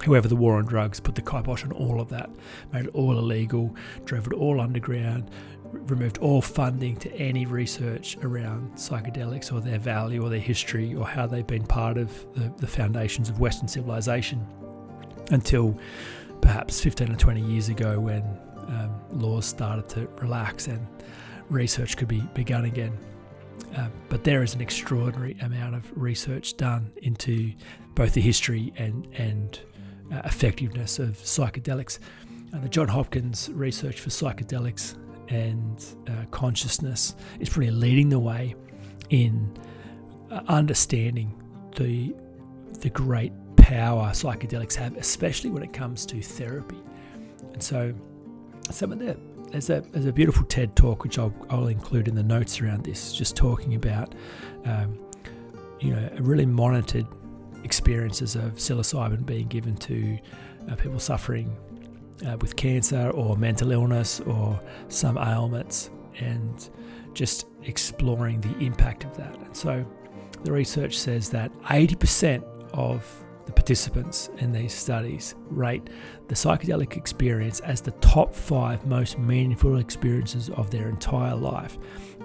However, 0.00 0.28
the 0.28 0.36
war 0.36 0.56
on 0.56 0.64
drugs 0.64 0.98
put 0.98 1.14
the 1.14 1.20
kibosh 1.20 1.62
on 1.62 1.72
all 1.72 2.00
of 2.00 2.08
that, 2.08 2.30
made 2.72 2.86
it 2.86 2.94
all 2.94 3.18
illegal, 3.18 3.76
drove 4.06 4.28
it 4.28 4.32
all 4.32 4.62
underground, 4.62 5.30
removed 5.72 6.16
all 6.16 6.40
funding 6.40 6.96
to 6.96 7.12
any 7.16 7.44
research 7.44 8.16
around 8.22 8.72
psychedelics 8.76 9.52
or 9.52 9.60
their 9.60 9.78
value 9.78 10.24
or 10.24 10.30
their 10.30 10.40
history 10.40 10.94
or 10.94 11.06
how 11.06 11.26
they've 11.26 11.46
been 11.46 11.66
part 11.66 11.98
of 11.98 12.24
the, 12.32 12.50
the 12.56 12.66
foundations 12.66 13.28
of 13.28 13.40
Western 13.40 13.68
civilization 13.68 14.46
until 15.32 15.78
perhaps 16.40 16.80
15 16.80 17.12
or 17.12 17.16
20 17.16 17.42
years 17.42 17.68
ago 17.68 18.00
when 18.00 18.24
um, 18.68 18.94
laws 19.12 19.46
started 19.46 19.88
to 19.90 20.06
relax 20.20 20.66
and 20.68 20.86
research 21.48 21.96
could 21.96 22.08
be 22.08 22.20
begun 22.34 22.64
again. 22.64 22.96
Uh, 23.76 23.88
but 24.08 24.24
there 24.24 24.42
is 24.42 24.54
an 24.54 24.60
extraordinary 24.60 25.36
amount 25.42 25.74
of 25.74 25.90
research 25.96 26.56
done 26.56 26.90
into 27.02 27.52
both 27.94 28.14
the 28.14 28.20
history 28.20 28.72
and 28.76 29.06
and 29.14 29.60
uh, 30.12 30.22
effectiveness 30.24 30.98
of 30.98 31.10
psychedelics. 31.18 31.98
And 32.52 32.62
the 32.62 32.68
John 32.68 32.88
Hopkins 32.88 33.48
research 33.52 34.00
for 34.00 34.10
psychedelics 34.10 34.96
and 35.28 35.84
uh, 36.08 36.24
consciousness 36.30 37.14
is 37.38 37.56
really 37.56 37.70
leading 37.70 38.08
the 38.08 38.18
way 38.18 38.56
in 39.10 39.56
uh, 40.30 40.40
understanding 40.48 41.40
the 41.76 42.14
the 42.80 42.90
great 42.90 43.32
power 43.56 44.08
psychedelics 44.10 44.74
have, 44.74 44.96
especially 44.96 45.50
when 45.50 45.62
it 45.62 45.72
comes 45.72 46.06
to 46.06 46.20
therapy. 46.20 46.78
And 47.52 47.62
so 47.62 47.94
some 48.70 48.92
of 48.92 48.98
the 48.98 49.16
there's 49.50 49.70
a 49.70 49.80
there's 49.92 50.06
a 50.06 50.12
beautiful 50.12 50.44
TED 50.44 50.76
talk 50.76 51.02
which 51.02 51.18
I'll, 51.18 51.34
I'll 51.50 51.66
include 51.66 52.08
in 52.08 52.14
the 52.14 52.22
notes 52.22 52.60
around 52.60 52.84
this, 52.84 53.12
just 53.12 53.36
talking 53.36 53.74
about 53.74 54.14
um, 54.64 54.98
you 55.80 55.94
know 55.94 56.08
really 56.20 56.46
monitored 56.46 57.06
experiences 57.64 58.36
of 58.36 58.54
psilocybin 58.54 59.26
being 59.26 59.48
given 59.48 59.76
to 59.76 60.18
uh, 60.70 60.76
people 60.76 60.98
suffering 60.98 61.56
uh, 62.26 62.36
with 62.40 62.56
cancer 62.56 63.10
or 63.10 63.36
mental 63.36 63.72
illness 63.72 64.20
or 64.20 64.60
some 64.88 65.18
ailments, 65.18 65.90
and 66.18 66.70
just 67.12 67.46
exploring 67.64 68.40
the 68.40 68.56
impact 68.64 69.04
of 69.04 69.16
that. 69.16 69.36
And 69.36 69.56
so 69.56 69.84
the 70.44 70.52
research 70.52 70.98
says 70.98 71.28
that 71.30 71.52
80% 71.62 72.42
of 72.72 73.24
the 73.50 73.54
participants 73.54 74.30
in 74.38 74.52
these 74.52 74.72
studies 74.72 75.34
rate 75.48 75.90
the 76.28 76.34
psychedelic 76.36 76.96
experience 76.96 77.58
as 77.60 77.80
the 77.80 77.90
top 77.92 78.32
five 78.32 78.86
most 78.86 79.18
meaningful 79.18 79.78
experiences 79.78 80.50
of 80.50 80.70
their 80.70 80.88
entire 80.88 81.34
life, 81.34 81.76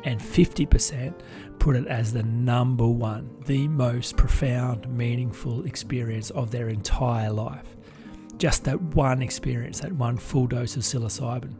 and 0.03 0.20
50% 0.20 1.15
put 1.58 1.75
it 1.75 1.88
as 1.88 2.13
the 2.13 2.22
number 2.22 2.88
one, 2.88 3.36
the 3.46 3.67
most 3.67 4.15
profound, 4.15 4.88
meaningful 4.88 5.65
experience 5.65 6.29
of 6.29 6.51
their 6.51 6.70
entire 6.70 7.32
life. 7.32 7.75
Just 8.38 8.63
that 8.65 8.79
one 8.79 9.24
experience, 9.24 9.79
that 9.79 9.94
one 9.94 10.17
full 10.17 10.46
dose 10.46 10.75
of 10.75 10.84
psilocybin. 10.84 11.55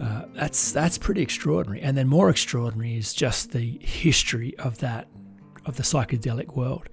Uh, 0.00 0.26
that's 0.32 0.72
that's 0.72 0.96
pretty 0.96 1.20
extraordinary, 1.20 1.82
and 1.82 1.96
then 1.96 2.06
more 2.06 2.30
extraordinary 2.30 2.96
is 2.96 3.12
just 3.12 3.50
the 3.50 3.78
history 3.82 4.56
of 4.58 4.78
that 4.78 5.08
of 5.66 5.76
the 5.76 5.82
psychedelic 5.82 6.56
world. 6.56 6.88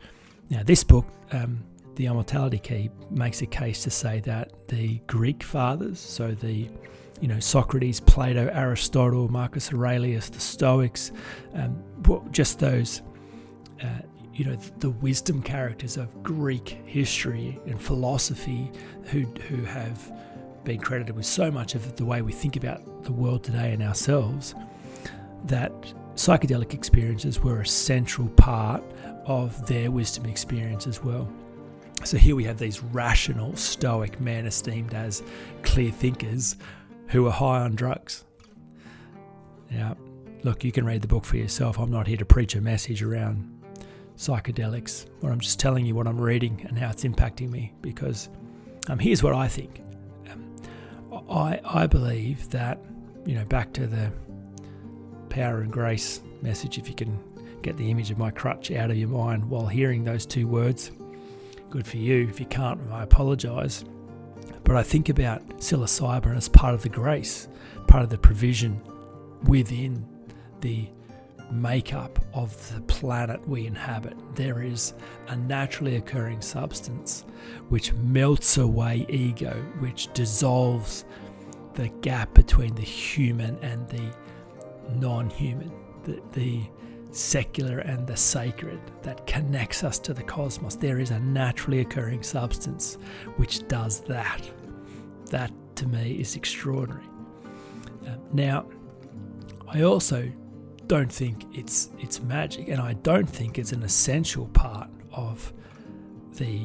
Now, 0.50 0.64
this 0.64 0.84
book, 0.84 1.06
um, 1.32 1.64
The 1.96 2.06
Immortality 2.06 2.60
Key, 2.60 2.90
makes 3.10 3.42
a 3.42 3.46
case 3.46 3.84
to 3.84 3.90
say 3.90 4.20
that 4.22 4.68
the 4.68 5.00
Greek 5.08 5.44
fathers, 5.44 6.00
so 6.00 6.32
the 6.32 6.70
you 7.20 7.28
know 7.28 7.40
Socrates, 7.40 8.00
Plato, 8.00 8.50
Aristotle, 8.54 9.28
Marcus 9.30 9.74
Aurelius, 9.74 10.30
the 10.30 10.40
Stoics, 10.40 11.12
um, 11.56 11.84
just 12.32 12.60
those 12.60 13.02
uh, 13.82 13.88
you 14.34 14.46
know 14.46 14.56
the 14.80 14.92
wisdom 14.92 15.42
characters 15.42 15.98
of 15.98 16.24
Greek 16.24 16.80
history 16.86 17.60
and 17.66 17.82
philosophy 17.82 18.72
who 19.06 19.22
who 19.48 19.64
have 19.64 20.12
been 20.64 20.80
credited 20.80 21.16
with 21.16 21.26
so 21.26 21.50
much 21.50 21.76
of 21.76 21.96
the 21.96 22.06
way 22.06 22.22
we 22.22 22.32
think 22.32 22.56
about 22.56 23.04
the 23.04 23.12
world 23.12 23.44
today 23.44 23.72
and 23.72 23.82
ourselves 23.82 24.54
that 25.46 25.72
psychedelic 26.18 26.74
experiences 26.74 27.40
were 27.40 27.62
a 27.62 27.68
central 27.68 28.28
part 28.30 28.84
of 29.26 29.66
their 29.68 29.92
wisdom 29.92 30.26
experience 30.26 30.88
as 30.88 31.04
well. 31.04 31.32
So 32.04 32.18
here 32.18 32.36
we 32.36 32.44
have 32.46 32.58
these 32.58 32.82
rational, 32.82 33.56
stoic 33.56 34.20
men 34.20 34.48
esteemed 34.48 34.94
as 34.94 35.22
clear 35.62 35.92
thinkers 35.92 36.58
who 37.08 37.28
are 37.28 37.32
high 37.32 37.62
on 37.62 37.76
drugs. 37.76 38.26
Now, 39.70 39.96
look, 40.44 40.64
you 40.64 40.72
can 40.72 40.86
read 40.86 41.02
the 41.02 41.08
book 41.08 41.24
for 41.24 41.38
yourself. 41.38 41.78
I'm 41.78 41.92
not 41.92 42.08
here 42.08 42.18
to 42.18 42.26
preach 42.26 42.56
a 42.56 42.62
message 42.62 43.04
around 43.04 43.54
psychedelics, 44.18 45.06
I'm 45.24 45.40
just 45.40 45.60
telling 45.60 45.86
you 45.86 45.94
what 45.94 46.08
I'm 46.08 46.20
reading 46.20 46.66
and 46.68 46.80
how 46.80 46.90
it's 46.90 47.04
impacting 47.04 47.52
me 47.52 47.74
because 47.82 48.30
um, 48.90 48.98
here's 48.98 49.22
what 49.22 49.36
I 49.36 49.48
think. 49.48 49.84
Um, 50.32 50.56
I, 51.30 51.60
I 51.64 51.86
believe 51.86 52.50
that, 52.50 52.80
you 53.26 53.36
know, 53.36 53.46
back 53.46 53.72
to 53.74 53.86
the 53.86 54.12
power 55.30 55.62
and 55.62 55.72
grace 55.72 56.22
message, 56.42 56.78
if 56.78 56.88
you 56.88 56.96
can 56.96 57.20
get 57.62 57.78
the 57.78 57.90
image 57.90 58.12
of 58.12 58.18
my 58.18 58.32
crutch 58.32 58.72
out 58.72 58.92
of 58.92 58.98
your 58.98 59.10
mind 59.10 59.50
while 59.50 59.68
hearing 59.68 60.04
those 60.04 60.26
two 60.26 60.48
words. 60.48 60.92
Good 61.70 61.86
for 61.86 61.98
you. 61.98 62.28
If 62.28 62.40
you 62.40 62.46
can't, 62.46 62.80
I 62.92 63.04
apologise. 63.04 63.84
But 64.64 64.76
I 64.76 64.84
think 64.84 65.10
about 65.10 65.48
psilocybin 65.58 66.36
as 66.36 66.50
part 66.50 66.74
of 66.74 66.82
the 66.82 66.90
grace, 66.90 67.48
part 67.88 68.04
of 68.04 68.10
the 68.10 68.18
provision 68.18 68.82
within 69.44 70.06
the 70.62 70.88
makeup 71.52 72.20
of 72.34 72.74
the 72.74 72.82
planet 72.82 73.48
we 73.48 73.68
inhabit. 73.68 74.18
There 74.36 74.62
is 74.62 74.94
a 75.28 75.36
naturally 75.36 75.96
occurring 75.96 76.42
substance 76.42 77.26
which 77.70 77.94
melts 77.94 78.58
away 78.58 79.06
ego, 79.10 79.54
which 79.80 80.12
dissolves 80.14 81.06
the 81.74 81.90
gap 82.02 82.34
between 82.34 82.76
the 82.76 82.82
human 82.82 83.58
and 83.62 83.88
the 83.90 84.14
non 84.96 85.30
human, 85.30 85.72
the, 86.04 86.22
the 86.34 86.62
secular 87.12 87.80
and 87.80 88.06
the 88.06 88.16
sacred 88.18 88.80
that 89.02 89.26
connects 89.26 89.84
us 89.84 89.98
to 90.00 90.14
the 90.14 90.24
cosmos. 90.24 90.76
There 90.76 91.00
is 91.00 91.12
a 91.12 91.20
naturally 91.20 91.80
occurring 91.80 92.24
substance 92.24 92.98
which 93.38 93.68
does 93.68 94.02
that. 94.02 94.50
That 95.30 95.52
to 95.76 95.88
me 95.88 96.14
is 96.14 96.36
extraordinary. 96.36 97.06
Um, 98.06 98.20
now, 98.34 98.66
I 99.68 99.82
also 99.82 100.32
don't 100.88 101.12
think 101.12 101.44
it's 101.54 101.90
it's 102.00 102.22
magic, 102.22 102.70
and 102.70 102.80
I 102.80 102.94
don't 102.94 103.30
think 103.30 103.60
it's 103.60 103.74
an 103.74 103.84
essential 103.84 104.48
part 104.48 104.90
of 105.12 105.54
the 106.34 106.62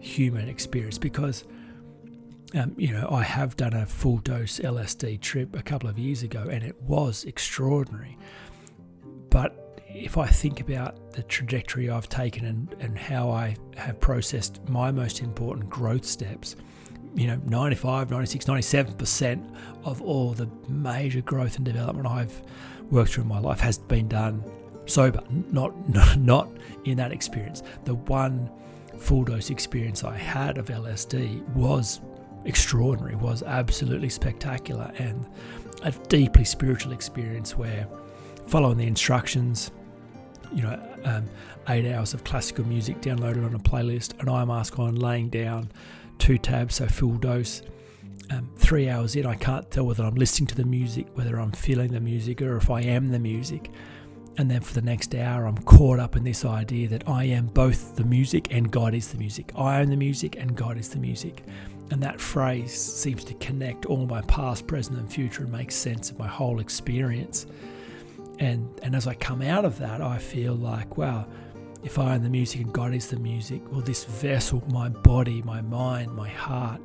human 0.00 0.48
experience 0.48 0.98
because. 0.98 1.44
Um, 2.54 2.74
you 2.78 2.92
know, 2.92 3.08
I 3.10 3.22
have 3.22 3.56
done 3.56 3.72
a 3.72 3.86
full 3.86 4.18
dose 4.18 4.60
LSD 4.60 5.20
trip 5.20 5.56
a 5.56 5.62
couple 5.62 5.88
of 5.88 5.98
years 5.98 6.22
ago, 6.22 6.48
and 6.50 6.62
it 6.62 6.80
was 6.82 7.24
extraordinary. 7.24 8.16
But 9.30 9.82
if 9.88 10.16
I 10.16 10.26
think 10.26 10.60
about 10.60 11.12
the 11.12 11.22
trajectory 11.24 11.90
I've 11.90 12.08
taken 12.08 12.44
and, 12.44 12.74
and 12.80 12.96
how 12.96 13.30
I 13.30 13.56
have 13.76 13.98
processed 13.98 14.60
my 14.68 14.92
most 14.92 15.20
important 15.20 15.68
growth 15.68 16.04
steps, 16.04 16.54
you 17.14 17.26
know, 17.26 17.40
95, 17.46 18.10
96, 18.10 18.44
97% 18.44 19.56
of 19.84 20.02
all 20.02 20.32
the 20.32 20.48
major 20.68 21.22
growth 21.22 21.56
and 21.56 21.64
development 21.64 22.06
I've 22.06 22.42
worked 22.90 23.12
through 23.12 23.24
in 23.24 23.28
my 23.28 23.40
life 23.40 23.58
has 23.60 23.78
been 23.78 24.06
done 24.06 24.44
sober, 24.84 25.22
not, 25.30 25.88
not, 25.94 26.18
not 26.18 26.50
in 26.84 26.96
that 26.98 27.10
experience. 27.10 27.62
The 27.84 27.94
one 27.94 28.50
full 28.98 29.24
dose 29.24 29.50
experience 29.50 30.04
I 30.04 30.16
had 30.16 30.58
of 30.58 30.66
LSD 30.66 31.42
was 31.48 32.00
extraordinary, 32.46 33.16
was 33.16 33.42
absolutely 33.42 34.08
spectacular, 34.08 34.90
and 34.98 35.26
a 35.82 35.90
deeply 36.08 36.44
spiritual 36.44 36.92
experience 36.92 37.56
where 37.56 37.86
following 38.46 38.78
the 38.78 38.86
instructions, 38.86 39.70
you 40.52 40.62
know, 40.62 40.80
um, 41.04 41.24
eight 41.68 41.92
hours 41.92 42.14
of 42.14 42.24
classical 42.24 42.64
music 42.66 43.00
downloaded 43.00 43.44
on 43.44 43.54
a 43.54 43.58
playlist, 43.58 44.20
an 44.20 44.28
eye 44.28 44.44
mask 44.44 44.78
on, 44.78 44.96
laying 44.96 45.28
down, 45.28 45.70
two 46.18 46.38
tabs, 46.38 46.76
so 46.76 46.86
full 46.86 47.16
dose. 47.16 47.62
Um, 48.30 48.50
three 48.56 48.88
hours 48.88 49.14
in, 49.14 49.24
I 49.24 49.36
can't 49.36 49.70
tell 49.70 49.84
whether 49.84 50.02
I'm 50.04 50.16
listening 50.16 50.48
to 50.48 50.56
the 50.56 50.64
music, 50.64 51.06
whether 51.14 51.38
I'm 51.38 51.52
feeling 51.52 51.92
the 51.92 52.00
music, 52.00 52.42
or 52.42 52.56
if 52.56 52.70
I 52.70 52.80
am 52.80 53.10
the 53.10 53.20
music. 53.20 53.70
And 54.38 54.50
then 54.50 54.60
for 54.60 54.74
the 54.74 54.82
next 54.82 55.14
hour, 55.14 55.46
I'm 55.46 55.56
caught 55.58 55.98
up 55.98 56.14
in 56.14 56.24
this 56.24 56.44
idea 56.44 56.88
that 56.88 57.08
I 57.08 57.24
am 57.24 57.46
both 57.46 57.96
the 57.96 58.04
music 58.04 58.48
and 58.50 58.70
God 58.70 58.94
is 58.94 59.08
the 59.08 59.18
music. 59.18 59.50
I 59.56 59.80
am 59.80 59.88
the 59.88 59.96
music 59.96 60.36
and 60.36 60.54
God 60.54 60.76
is 60.76 60.90
the 60.90 60.98
music. 60.98 61.42
And 61.90 62.02
that 62.02 62.20
phrase 62.20 62.72
seems 62.72 63.24
to 63.24 63.34
connect 63.34 63.86
all 63.86 64.06
my 64.06 64.20
past, 64.22 64.66
present, 64.66 64.98
and 64.98 65.10
future 65.10 65.44
and 65.44 65.52
make 65.52 65.70
sense 65.70 66.10
of 66.10 66.18
my 66.18 66.26
whole 66.26 66.60
experience. 66.60 67.46
And, 68.38 68.68
and 68.82 68.94
as 68.94 69.06
I 69.06 69.14
come 69.14 69.40
out 69.40 69.64
of 69.64 69.78
that, 69.78 70.02
I 70.02 70.18
feel 70.18 70.54
like, 70.54 70.98
wow, 70.98 71.26
if 71.82 71.98
I 71.98 72.14
am 72.14 72.22
the 72.22 72.28
music 72.28 72.60
and 72.60 72.72
God 72.72 72.92
is 72.92 73.08
the 73.08 73.18
music, 73.18 73.62
well, 73.70 73.80
this 73.80 74.04
vessel, 74.04 74.62
my 74.68 74.88
body, 74.88 75.40
my 75.42 75.62
mind, 75.62 76.12
my 76.14 76.28
heart, 76.28 76.80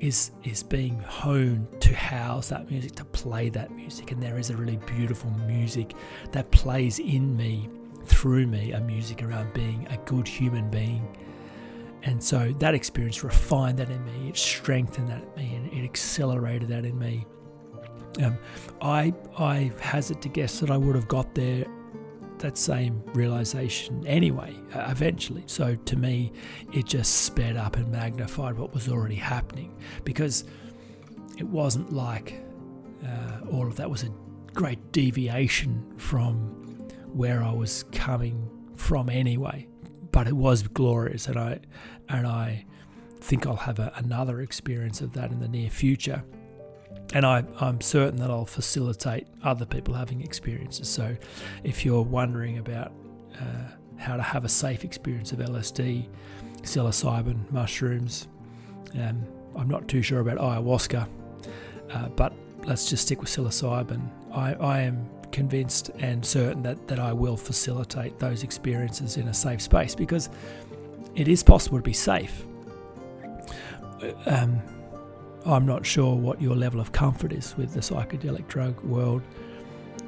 is 0.00 0.30
is 0.44 0.62
being 0.62 0.98
honed 1.00 1.66
to 1.80 1.94
house 1.94 2.48
that 2.48 2.70
music, 2.70 2.92
to 2.96 3.04
play 3.04 3.48
that 3.50 3.70
music. 3.70 4.12
And 4.12 4.22
there 4.22 4.38
is 4.38 4.50
a 4.50 4.56
really 4.56 4.76
beautiful 4.86 5.30
music 5.46 5.94
that 6.32 6.50
plays 6.50 6.98
in 6.98 7.36
me, 7.36 7.68
through 8.04 8.46
me, 8.46 8.72
a 8.72 8.80
music 8.80 9.22
around 9.22 9.52
being 9.52 9.86
a 9.88 9.96
good 10.04 10.26
human 10.26 10.70
being. 10.70 11.16
And 12.04 12.22
so 12.22 12.54
that 12.58 12.74
experience 12.74 13.24
refined 13.24 13.78
that 13.78 13.90
in 13.90 14.04
me, 14.04 14.28
it 14.28 14.36
strengthened 14.36 15.08
that 15.08 15.22
in 15.22 15.34
me, 15.34 15.54
and 15.56 15.72
it 15.72 15.84
accelerated 15.84 16.68
that 16.68 16.84
in 16.84 16.98
me. 16.98 17.26
Um, 18.22 18.38
I 18.80 19.12
I 19.36 19.72
hazard 19.80 20.22
to 20.22 20.28
guess 20.28 20.60
that 20.60 20.70
I 20.70 20.76
would 20.76 20.94
have 20.94 21.08
got 21.08 21.34
there 21.34 21.66
that 22.40 22.58
same 22.58 23.02
realization 23.14 24.06
anyway, 24.06 24.54
uh, 24.74 24.86
eventually. 24.88 25.44
So 25.46 25.74
to 25.74 25.96
me, 25.96 26.32
it 26.72 26.86
just 26.86 27.22
sped 27.22 27.56
up 27.56 27.76
and 27.76 27.90
magnified 27.90 28.56
what 28.56 28.72
was 28.72 28.88
already 28.88 29.16
happening 29.16 29.74
because 30.04 30.44
it 31.36 31.46
wasn't 31.46 31.92
like 31.92 32.42
uh, 33.06 33.40
all 33.50 33.66
of 33.66 33.76
that 33.76 33.90
was 33.90 34.02
a 34.02 34.10
great 34.54 34.92
deviation 34.92 35.84
from 35.98 36.36
where 37.12 37.42
I 37.42 37.52
was 37.52 37.84
coming 37.92 38.50
from 38.76 39.08
anyway. 39.08 39.68
But 40.10 40.26
it 40.26 40.36
was 40.36 40.62
glorious, 40.62 41.26
and 41.28 41.38
I 41.38 41.60
and 42.08 42.26
I 42.26 42.64
think 43.20 43.46
I'll 43.46 43.56
have 43.56 43.78
a, 43.78 43.92
another 43.96 44.40
experience 44.40 45.00
of 45.00 45.12
that 45.12 45.30
in 45.30 45.40
the 45.40 45.48
near 45.48 45.70
future 45.70 46.24
and 47.14 47.24
I, 47.24 47.44
am 47.60 47.80
certain 47.80 48.18
that 48.20 48.30
I'll 48.30 48.44
facilitate 48.44 49.26
other 49.42 49.64
people 49.64 49.94
having 49.94 50.20
experiences. 50.20 50.88
So, 50.88 51.16
if 51.64 51.84
you're 51.84 52.02
wondering 52.02 52.58
about 52.58 52.92
uh, 53.40 53.70
how 53.96 54.16
to 54.16 54.22
have 54.22 54.44
a 54.44 54.48
safe 54.48 54.84
experience 54.84 55.32
of 55.32 55.38
LSD, 55.38 56.08
psilocybin, 56.62 57.50
mushrooms, 57.50 58.28
um, 58.94 59.26
I'm 59.56 59.68
not 59.68 59.88
too 59.88 60.02
sure 60.02 60.20
about 60.20 60.36
ayahuasca, 60.38 61.08
uh, 61.90 62.08
but 62.10 62.32
let's 62.64 62.88
just 62.88 63.04
stick 63.04 63.20
with 63.20 63.30
psilocybin. 63.30 64.06
I, 64.32 64.54
I 64.54 64.80
am 64.80 65.08
convinced 65.32 65.90
and 65.98 66.24
certain 66.24 66.62
that, 66.62 66.88
that 66.88 66.98
I 66.98 67.12
will 67.12 67.36
facilitate 67.36 68.18
those 68.18 68.42
experiences 68.42 69.16
in 69.16 69.28
a 69.28 69.34
safe 69.34 69.60
space 69.60 69.94
because 69.94 70.30
it 71.14 71.28
is 71.28 71.42
possible 71.42 71.78
to 71.78 71.82
be 71.82 71.92
safe. 71.92 72.44
Um, 74.26 74.62
I'm 75.48 75.66
not 75.66 75.86
sure 75.86 76.14
what 76.14 76.42
your 76.42 76.54
level 76.54 76.80
of 76.80 76.92
comfort 76.92 77.32
is 77.32 77.56
with 77.56 77.72
the 77.72 77.80
psychedelic 77.80 78.46
drug 78.48 78.80
world, 78.82 79.22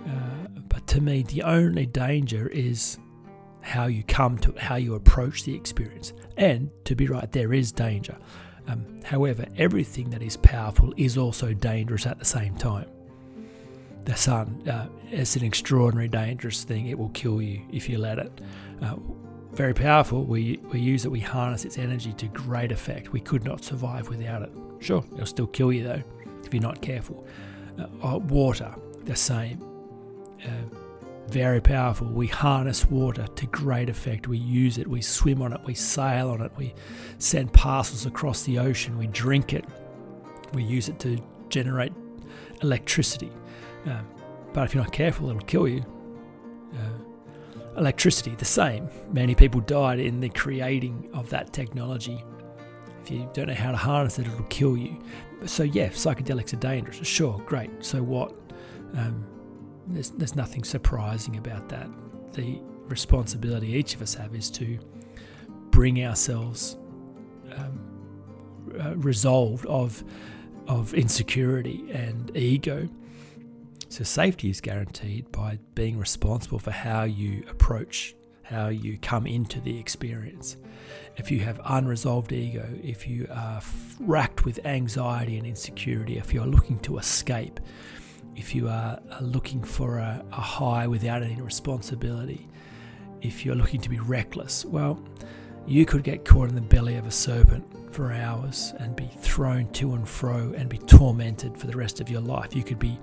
uh, 0.07 0.49
but 0.69 0.87
to 0.89 1.01
me, 1.01 1.23
the 1.23 1.43
only 1.43 1.87
danger 1.87 2.49
is 2.49 2.99
how 3.63 3.87
you 3.87 4.03
come 4.05 4.39
to 4.39 4.51
it, 4.51 4.59
how 4.59 4.77
you 4.77 4.95
approach 4.95 5.45
the 5.45 5.55
experience. 5.55 6.13
And 6.37 6.71
to 6.85 6.95
be 6.95 7.07
right, 7.07 7.31
there 7.33 7.53
is 7.53 7.73
danger. 7.73 8.17
Um, 8.69 9.01
however, 9.05 9.47
everything 9.57 10.11
that 10.11 10.23
is 10.23 10.37
powerful 10.37 10.93
is 10.97 11.17
also 11.17 11.53
dangerous 11.53 12.07
at 12.07 12.19
the 12.19 12.25
same 12.25 12.55
time. 12.57 12.87
The 14.05 14.17
sun 14.17 14.69
uh, 14.69 14.89
is 15.11 15.37
an 15.37 15.45
extraordinary 15.45 16.09
dangerous 16.09 16.65
thing. 16.65 16.87
It 16.87 16.99
will 16.99 17.11
kill 17.11 17.43
you 17.43 17.63
if 17.71 17.89
you 17.89 17.99
let 17.99 18.19
it. 18.19 18.41
Uh, 18.83 18.97
very 19.53 19.75
powerful. 19.75 20.25
We, 20.25 20.59
we 20.73 20.81
use 20.81 21.05
it, 21.05 21.11
we 21.11 21.21
harness 21.21 21.65
its 21.65 21.79
energy 21.79 22.13
to 22.15 22.27
great 22.29 22.73
effect. 22.73 23.13
We 23.13 23.21
could 23.21 23.45
not 23.45 23.65
survive 23.65 24.09
without 24.09 24.43
it. 24.43 24.53
Sure, 24.81 25.05
it'll 25.15 25.27
still 25.27 25.47
kill 25.47 25.73
you 25.73 25.85
though 25.85 26.03
if 26.45 26.55
you're 26.55 26.63
not 26.63 26.81
careful. 26.81 27.27
Uh, 27.79 27.87
uh, 28.15 28.19
water, 28.19 28.75
the 29.05 29.17
same. 29.17 29.63
Uh, 30.45 30.49
very 31.29 31.61
powerful. 31.61 32.09
We 32.09 32.27
harness 32.27 32.87
water 32.87 33.27
to 33.27 33.47
great 33.47 33.89
effect. 33.89 34.27
We 34.27 34.39
use 34.39 34.79
it, 34.79 34.87
we 34.87 35.01
swim 35.01 35.43
on 35.43 35.53
it, 35.53 35.61
we 35.65 35.75
sail 35.75 36.31
on 36.31 36.41
it, 36.41 36.51
we 36.57 36.75
send 37.19 37.53
parcels 37.53 38.07
across 38.07 38.43
the 38.43 38.59
ocean, 38.59 38.99
we 38.99 39.07
drink 39.09 39.53
it, 39.53 39.65
we 40.53 40.65
use 40.65 40.89
it 40.89 40.99
to 41.01 41.19
generate 41.49 41.93
electricity. 42.63 43.31
Uh, 43.87 44.01
but 44.53 44.65
if 44.65 44.75
you're 44.75 44.83
not 44.83 44.93
careful, 44.93 45.31
it'll 45.31 45.41
kill 45.43 45.69
you. 45.69 45.85
Electricity, 47.77 48.35
the 48.35 48.45
same. 48.45 48.89
Many 49.13 49.35
people 49.35 49.61
died 49.61 50.01
in 50.01 50.21
the 50.21 50.29
creating 50.29 51.09
of 51.13 51.31
that 51.31 51.53
technology 51.53 52.23
if 53.03 53.11
you 53.11 53.29
don't 53.33 53.49
know 53.49 53.55
how 53.55 53.71
to 53.71 53.77
harness 53.77 54.19
it, 54.19 54.27
it'll 54.27 54.45
kill 54.45 54.77
you. 54.77 54.99
So, 55.47 55.63
yeah, 55.63 55.89
psychedelics 55.89 56.53
are 56.53 56.57
dangerous. 56.57 57.07
Sure, 57.07 57.41
great. 57.47 57.71
So 57.85 58.03
what? 58.03 58.35
Um, 58.95 59.27
there's, 59.87 60.11
there's 60.11 60.37
nothing 60.37 60.65
surprising 60.65 61.37
about 61.37 61.69
that. 61.71 61.89
The 62.33 62.61
responsibility 62.89 63.73
each 63.73 63.95
of 63.95 64.03
us 64.03 64.15
have 64.15 64.35
is 64.35 64.51
to 64.51 64.79
bring 65.71 66.05
ourselves 66.05 66.77
um, 67.57 67.81
uh, 68.79 68.97
resolved 68.97 69.67
of 69.67 70.05
of 70.67 70.95
insecurity 70.95 71.91
and 71.91 72.37
ego. 72.37 72.89
So 73.91 74.05
safety 74.05 74.51
is 74.51 74.61
guaranteed 74.61 75.33
by 75.33 75.59
being 75.75 75.99
responsible 75.99 76.61
for 76.61 76.71
how 76.71 77.03
you 77.03 77.45
approach 77.51 78.15
how 78.45 78.69
you 78.69 78.99
come 78.99 79.27
into 79.27 79.61
the 79.61 79.79
experience. 79.79 80.57
If 81.17 81.31
you 81.31 81.41
have 81.41 81.61
unresolved 81.65 82.33
ego, 82.33 82.69
if 82.83 83.07
you 83.07 83.29
are 83.33 83.61
racked 84.01 84.45
with 84.45 84.65
anxiety 84.65 85.39
and 85.39 85.47
insecurity, 85.47 86.19
if 86.19 86.35
you're 86.35 86.47
looking 86.47 86.79
to 86.81 86.99
escape, 86.99 87.61
if 88.37 88.55
you 88.55 88.69
are 88.69 89.01
looking 89.21 89.63
for 89.63 89.99
a, 89.99 90.25
a 90.33 90.41
high 90.41 90.87
without 90.87 91.23
any 91.23 91.41
responsibility, 91.41 92.49
if 93.23 93.45
you're 93.45 93.55
looking 93.55 93.81
to 93.81 93.89
be 93.89 93.99
reckless, 94.01 94.65
well, 94.65 95.01
you 95.67 95.85
could 95.85 96.03
get 96.05 96.25
caught 96.25 96.49
in 96.49 96.55
the 96.55 96.61
belly 96.61 96.97
of 96.97 97.07
a 97.07 97.11
serpent 97.11 97.65
for 97.93 98.13
hours 98.13 98.73
and 98.79 98.97
be 98.97 99.11
thrown 99.19 99.69
to 99.73 99.95
and 99.95 100.09
fro 100.09 100.53
and 100.57 100.69
be 100.69 100.79
tormented 100.79 101.57
for 101.57 101.67
the 101.67 101.77
rest 101.77 102.01
of 102.01 102.09
your 102.09 102.21
life. 102.21 102.55
You 102.55 102.65
could 102.65 102.79
be 102.79 102.99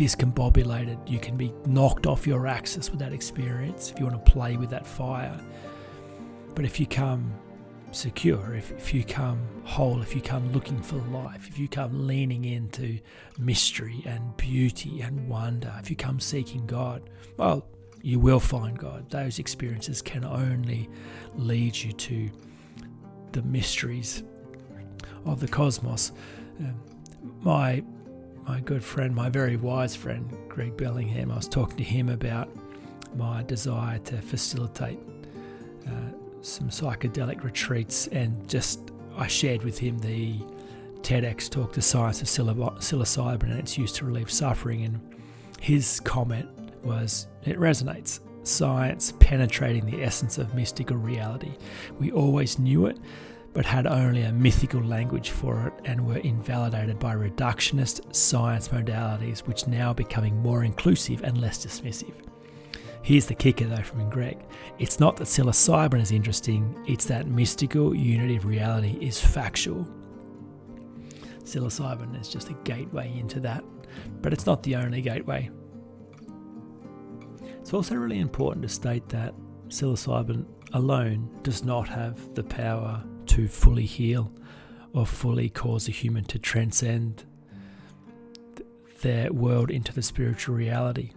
discombobulated. 0.00 0.98
You 1.06 1.18
can 1.18 1.36
be 1.36 1.52
knocked 1.66 2.06
off 2.06 2.26
your 2.26 2.46
axis 2.46 2.88
with 2.88 2.98
that 3.00 3.12
experience 3.12 3.90
if 3.90 4.00
you 4.00 4.06
want 4.06 4.24
to 4.24 4.32
play 4.32 4.56
with 4.56 4.70
that 4.70 4.86
fire. 4.86 5.38
But 6.54 6.64
if 6.64 6.80
you 6.80 6.86
come 6.86 7.30
secure, 7.92 8.54
if, 8.54 8.72
if 8.72 8.94
you 8.94 9.04
come 9.04 9.38
whole, 9.64 10.00
if 10.00 10.14
you 10.14 10.22
come 10.22 10.50
looking 10.52 10.80
for 10.80 10.96
life, 11.10 11.46
if 11.48 11.58
you 11.58 11.68
come 11.68 12.06
leaning 12.06 12.46
into 12.46 12.98
mystery 13.38 14.02
and 14.06 14.34
beauty 14.38 15.02
and 15.02 15.28
wonder, 15.28 15.70
if 15.78 15.90
you 15.90 15.96
come 15.96 16.18
seeking 16.18 16.64
God, 16.64 17.10
well, 17.36 17.66
you 18.00 18.18
will 18.18 18.40
find 18.40 18.78
God. 18.78 19.10
Those 19.10 19.38
experiences 19.38 20.00
can 20.00 20.24
only 20.24 20.88
lead 21.36 21.76
you 21.76 21.92
to 21.92 22.30
the 23.32 23.42
mysteries 23.42 24.22
of 25.26 25.40
the 25.40 25.48
cosmos. 25.48 26.12
Um, 26.58 26.80
my 27.42 27.82
my 28.50 28.58
good 28.58 28.82
friend, 28.82 29.14
my 29.14 29.28
very 29.28 29.56
wise 29.56 29.94
friend, 29.94 30.28
Greg 30.48 30.76
Bellingham, 30.76 31.30
I 31.30 31.36
was 31.36 31.46
talking 31.46 31.76
to 31.76 31.84
him 31.84 32.08
about 32.08 32.48
my 33.16 33.44
desire 33.44 34.00
to 34.00 34.20
facilitate 34.20 34.98
uh, 35.86 35.90
some 36.40 36.68
psychedelic 36.68 37.44
retreats, 37.44 38.08
and 38.08 38.48
just 38.48 38.90
I 39.16 39.28
shared 39.28 39.62
with 39.62 39.78
him 39.78 40.00
the 40.00 40.40
TEDx 41.02 41.48
talk, 41.48 41.72
The 41.72 41.80
Science 41.80 42.22
of 42.22 42.26
Psilocybin 42.26 43.44
and 43.44 43.60
its 43.60 43.78
use 43.78 43.92
to 43.92 44.04
relieve 44.04 44.32
suffering. 44.32 44.82
And 44.82 45.00
his 45.60 46.00
comment 46.00 46.48
was, 46.82 47.28
It 47.44 47.56
resonates. 47.56 48.18
Science 48.42 49.12
penetrating 49.20 49.86
the 49.86 50.02
essence 50.02 50.38
of 50.38 50.56
mystical 50.56 50.96
reality. 50.96 51.52
We 52.00 52.10
always 52.10 52.58
knew 52.58 52.86
it, 52.86 52.98
but 53.52 53.66
had 53.66 53.86
only 53.86 54.22
a 54.22 54.32
mythical 54.32 54.82
language 54.82 55.30
for 55.30 55.66
it 55.66 55.72
and 55.84 56.06
were 56.06 56.18
invalidated 56.18 56.98
by 56.98 57.14
reductionist 57.14 58.14
science 58.14 58.68
modalities, 58.68 59.40
which 59.40 59.66
now 59.66 59.88
are 59.88 59.94
becoming 59.94 60.36
more 60.36 60.64
inclusive 60.64 61.24
and 61.24 61.40
less 61.40 61.64
dismissive. 61.64 62.14
Here's 63.02 63.26
the 63.26 63.34
kicker 63.34 63.64
though 63.64 63.82
from 63.82 64.08
Greg. 64.10 64.38
It's 64.78 65.00
not 65.00 65.16
that 65.16 65.24
psilocybin 65.24 66.00
is 66.00 66.12
interesting, 66.12 66.76
it's 66.86 67.06
that 67.06 67.26
mystical 67.26 67.94
unity 67.94 68.36
of 68.36 68.44
reality 68.44 68.98
is 69.00 69.20
factual. 69.20 69.88
Psilocybin 71.42 72.20
is 72.20 72.28
just 72.28 72.50
a 72.50 72.54
gateway 72.64 73.12
into 73.18 73.40
that, 73.40 73.64
but 74.20 74.32
it's 74.32 74.46
not 74.46 74.62
the 74.62 74.76
only 74.76 75.00
gateway. 75.00 75.50
It's 77.42 77.74
also 77.74 77.96
really 77.96 78.20
important 78.20 78.62
to 78.62 78.68
state 78.68 79.08
that 79.08 79.34
psilocybin 79.68 80.46
alone 80.72 81.28
does 81.42 81.64
not 81.64 81.88
have 81.88 82.34
the 82.34 82.44
power 82.44 83.02
to 83.30 83.46
fully 83.46 83.86
heal 83.86 84.32
or 84.92 85.06
fully 85.06 85.48
cause 85.48 85.86
a 85.88 85.92
human 85.92 86.24
to 86.24 86.38
transcend 86.38 87.24
their 89.02 89.32
world 89.32 89.70
into 89.70 89.92
the 89.92 90.02
spiritual 90.02 90.54
reality. 90.56 91.10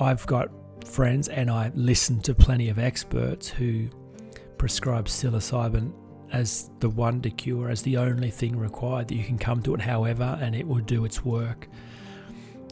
I've 0.00 0.26
got 0.26 0.50
friends 0.86 1.28
and 1.28 1.50
I 1.50 1.70
listen 1.74 2.20
to 2.22 2.34
plenty 2.34 2.70
of 2.70 2.78
experts 2.78 3.48
who 3.48 3.88
prescribe 4.56 5.06
psilocybin 5.06 5.92
as 6.32 6.70
the 6.80 6.88
wonder 6.88 7.28
cure, 7.28 7.68
as 7.68 7.82
the 7.82 7.98
only 7.98 8.30
thing 8.30 8.56
required 8.56 9.08
that 9.08 9.14
you 9.14 9.24
can 9.24 9.36
come 9.36 9.62
to 9.62 9.74
it 9.74 9.80
however 9.82 10.38
and 10.40 10.54
it 10.54 10.66
will 10.66 10.80
do 10.80 11.04
its 11.04 11.22
work. 11.22 11.68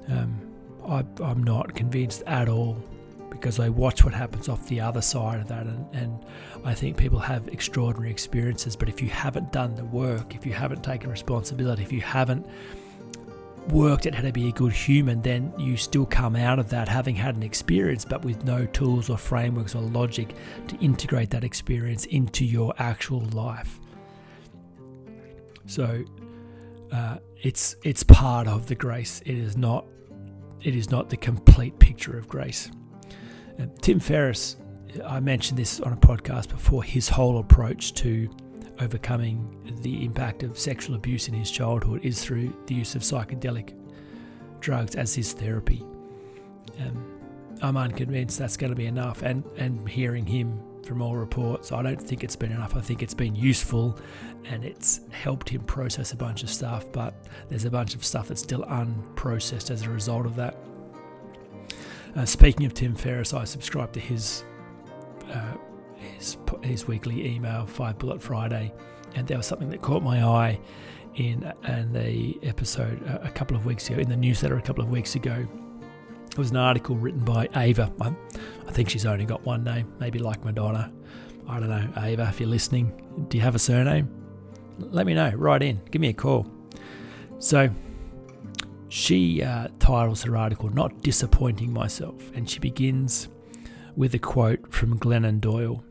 Um, 0.09 0.41
I, 0.89 1.05
am 1.21 1.45
not 1.45 1.75
convinced 1.75 2.23
at 2.27 2.49
all 2.49 2.83
because 3.31 3.59
I 3.59 3.69
watch 3.69 4.05
what 4.05 4.13
happens 4.13 4.49
off 4.49 4.67
the 4.69 4.81
other 4.81 5.01
side 5.01 5.41
of 5.41 5.49
that, 5.49 5.67
and, 5.67 5.87
and 5.95 6.27
I 6.65 6.75
think 6.75 6.97
people 6.97 7.19
have 7.19 7.49
extraordinary 7.49 8.11
experiences. 8.11 8.77
But 8.77 8.89
if 8.89 9.01
you 9.01 9.09
haven't 9.09 9.53
done 9.53 9.75
the 9.75 9.85
work, 9.85 10.35
if 10.35 10.45
you 10.45 10.53
haven't 10.53 10.83
taken 10.83 11.11
responsibility, 11.11 11.83
if 11.83 11.93
you 11.93 12.01
haven't 12.01 12.47
worked 13.69 14.07
at 14.07 14.15
how 14.15 14.23
to 14.23 14.33
be 14.33 14.49
a 14.49 14.53
good 14.53 14.73
human, 14.73 15.23
then 15.23 15.53
you 15.59 15.77
still 15.77 16.07
come 16.07 16.35
out 16.37 16.59
of 16.59 16.71
that 16.71 16.89
having 16.89 17.15
had 17.15 17.37
an 17.37 17.43
experience, 17.43 18.05
but 18.05 18.25
with 18.25 18.45
no 18.45 18.67
tools 18.67 19.11
or 19.11 19.19
frameworks 19.19 19.75
or 19.75 19.83
logic 19.83 20.35
to 20.69 20.77
integrate 20.79 21.31
that 21.31 21.45
experience 21.45 22.05
into 22.07 22.45
your 22.45 22.75
actual 22.79 23.21
life. 23.33 23.79
So 25.67 26.05
uh, 26.93 27.19
it's 27.43 27.77
it's 27.85 28.03
part 28.03 28.49
of 28.49 28.67
the 28.67 28.75
grace. 28.75 29.23
It 29.25 29.39
is 29.39 29.57
not 29.57 29.87
it 30.63 30.75
is 30.75 30.91
not 30.91 31.09
the 31.09 31.17
complete 31.17 31.79
picture 31.79 32.19
of 32.19 32.29
grace. 32.29 32.71
Uh, 33.61 33.67
Tim 33.81 34.01
Ferriss, 34.01 34.57
I 35.07 35.21
mentioned 35.21 35.59
this 35.59 35.81
on 35.81 35.93
a 35.93 35.97
podcast 35.97 36.49
before. 36.49 36.83
His 36.83 37.09
whole 37.09 37.39
approach 37.39 37.95
to 37.95 38.29
overcoming 38.81 39.79
the 39.83 40.05
impact 40.05 40.43
of 40.43 40.59
sexual 40.59 40.97
abuse 40.97 41.29
in 41.29 41.35
his 41.35 41.51
childhood 41.51 42.05
is 42.05 42.25
through 42.25 42.57
the 42.67 42.75
use 42.75 42.95
of 42.95 43.03
psychedelic 43.03 43.75
drugs 44.61 44.95
as 44.95 45.15
his 45.15 45.33
therapy. 45.33 45.85
Um, 46.81 47.21
I'm 47.63 47.77
unconvinced 47.77 48.39
that's 48.39 48.57
going 48.57 48.71
to 48.71 48.77
be 48.77 48.87
enough. 48.87 49.23
And, 49.23 49.45
and 49.59 49.87
hearing 49.87 50.25
him 50.25 50.59
from 50.87 51.03
all 51.03 51.17
reports, 51.17 51.73
I 51.73 51.83
don't 51.83 52.01
think 52.01 52.25
it's 52.25 52.37
been 52.37 52.53
enough. 52.53 52.75
I 52.75 52.81
think 52.81 53.03
it's 53.03 53.15
been 53.15 53.35
useful 53.35 53.99
and 54.47 54.65
it's 54.65 55.01
helped 55.11 55.51
him 55.51 55.63
process 55.65 56.13
a 56.13 56.17
bunch 56.17 56.43
of 56.43 56.49
stuff, 56.49 56.91
but 56.93 57.15
there's 57.51 57.67
a 57.67 57.71
bunch 57.71 57.95
of 57.95 58.05
stuff 58.05 58.29
that's 58.29 58.43
still 58.43 58.63
unprocessed 58.63 59.71
as 59.71 59.83
a 59.83 59.91
result 59.91 60.25
of 60.25 60.37
that. 60.37 60.57
Uh, 62.17 62.25
speaking 62.25 62.67
of 62.67 62.75
Tim 62.75 62.95
Ferriss, 62.95 63.33
I 63.33 63.45
subscribe 63.45 63.93
to 63.93 64.01
his 64.01 64.45
uh, 65.33 65.55
his, 65.97 66.37
his 66.63 66.87
weekly 66.87 67.35
email, 67.35 67.67
Five 67.67 67.99
Bullet 67.99 68.21
Friday, 68.21 68.73
and 69.15 69.27
there 69.27 69.37
was 69.37 69.47
something 69.47 69.71
that 69.71 69.81
caught 69.81 70.03
my 70.03 70.25
eye 70.25 70.59
in, 71.17 71.41
the 71.93 72.39
episode 72.43 73.03
a, 73.03 73.27
a 73.27 73.31
couple 73.31 73.57
of 73.57 73.67
weeks 73.67 73.89
ago, 73.91 73.99
in 74.01 74.09
the 74.09 74.17
newsletter 74.17 74.57
a 74.57 74.63
couple 74.63 74.83
of 74.83 74.91
weeks 74.91 75.15
ago. 75.15 75.47
It 76.31 76.39
was 76.39 76.51
an 76.51 76.57
article 76.57 76.97
written 76.97 77.25
by 77.25 77.49
Ava. 77.57 77.93
I, 78.01 78.15
I 78.67 78.73
think 78.73 78.89
she's 78.89 79.07
only 79.07 79.25
got 79.25 79.45
one 79.45 79.65
name, 79.65 79.93
maybe 79.99 80.19
like 80.19 80.45
Madonna. 80.45 80.93
I 81.49 81.61
don't 81.61 81.69
know, 81.69 81.89
Ava, 82.03 82.29
if 82.29 82.41
you're 82.41 82.49
listening, 82.49 83.27
do 83.29 83.37
you 83.37 83.43
have 83.43 83.55
a 83.55 83.59
surname? 83.59 84.09
Let 84.79 85.07
me 85.07 85.15
know, 85.15 85.31
write 85.31 85.63
in, 85.63 85.81
give 85.91 86.01
me 86.01 86.09
a 86.09 86.13
call. 86.13 86.47
So, 87.39 87.69
she 88.91 89.43
uh, 89.43 89.69
titles 89.79 90.23
her 90.25 90.37
article 90.37 90.69
Not 90.69 91.03
Disappointing 91.03 91.73
Myself, 91.73 92.31
and 92.35 92.51
she 92.51 92.59
begins 92.59 93.29
with 93.97 94.15
a 94.15 94.19
quote 94.19 94.73
from 94.73 94.99
Glennon 94.99 95.41
Doyle 95.41 95.83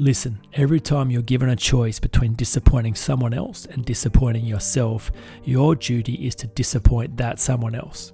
Listen, 0.00 0.40
every 0.54 0.80
time 0.80 1.10
you're 1.10 1.20
given 1.20 1.50
a 1.50 1.56
choice 1.56 2.00
between 2.00 2.32
disappointing 2.32 2.94
someone 2.94 3.34
else 3.34 3.66
and 3.66 3.84
disappointing 3.84 4.46
yourself, 4.46 5.12
your 5.44 5.74
duty 5.74 6.14
is 6.26 6.34
to 6.36 6.46
disappoint 6.46 7.18
that 7.18 7.38
someone 7.38 7.74
else. 7.74 8.10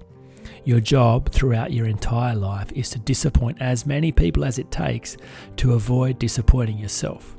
Your 0.64 0.80
job 0.80 1.30
throughout 1.30 1.72
your 1.72 1.87
entire 1.87 2.35
life 2.35 2.72
is 2.72 2.90
to 2.90 2.98
disappoint 2.98 3.62
as 3.62 3.87
many 3.87 4.11
people 4.11 4.44
as 4.44 4.59
it 4.59 4.72
takes 4.72 5.16
to 5.59 5.74
avoid 5.74 6.18
disappointing 6.18 6.78
yourself. 6.78 7.37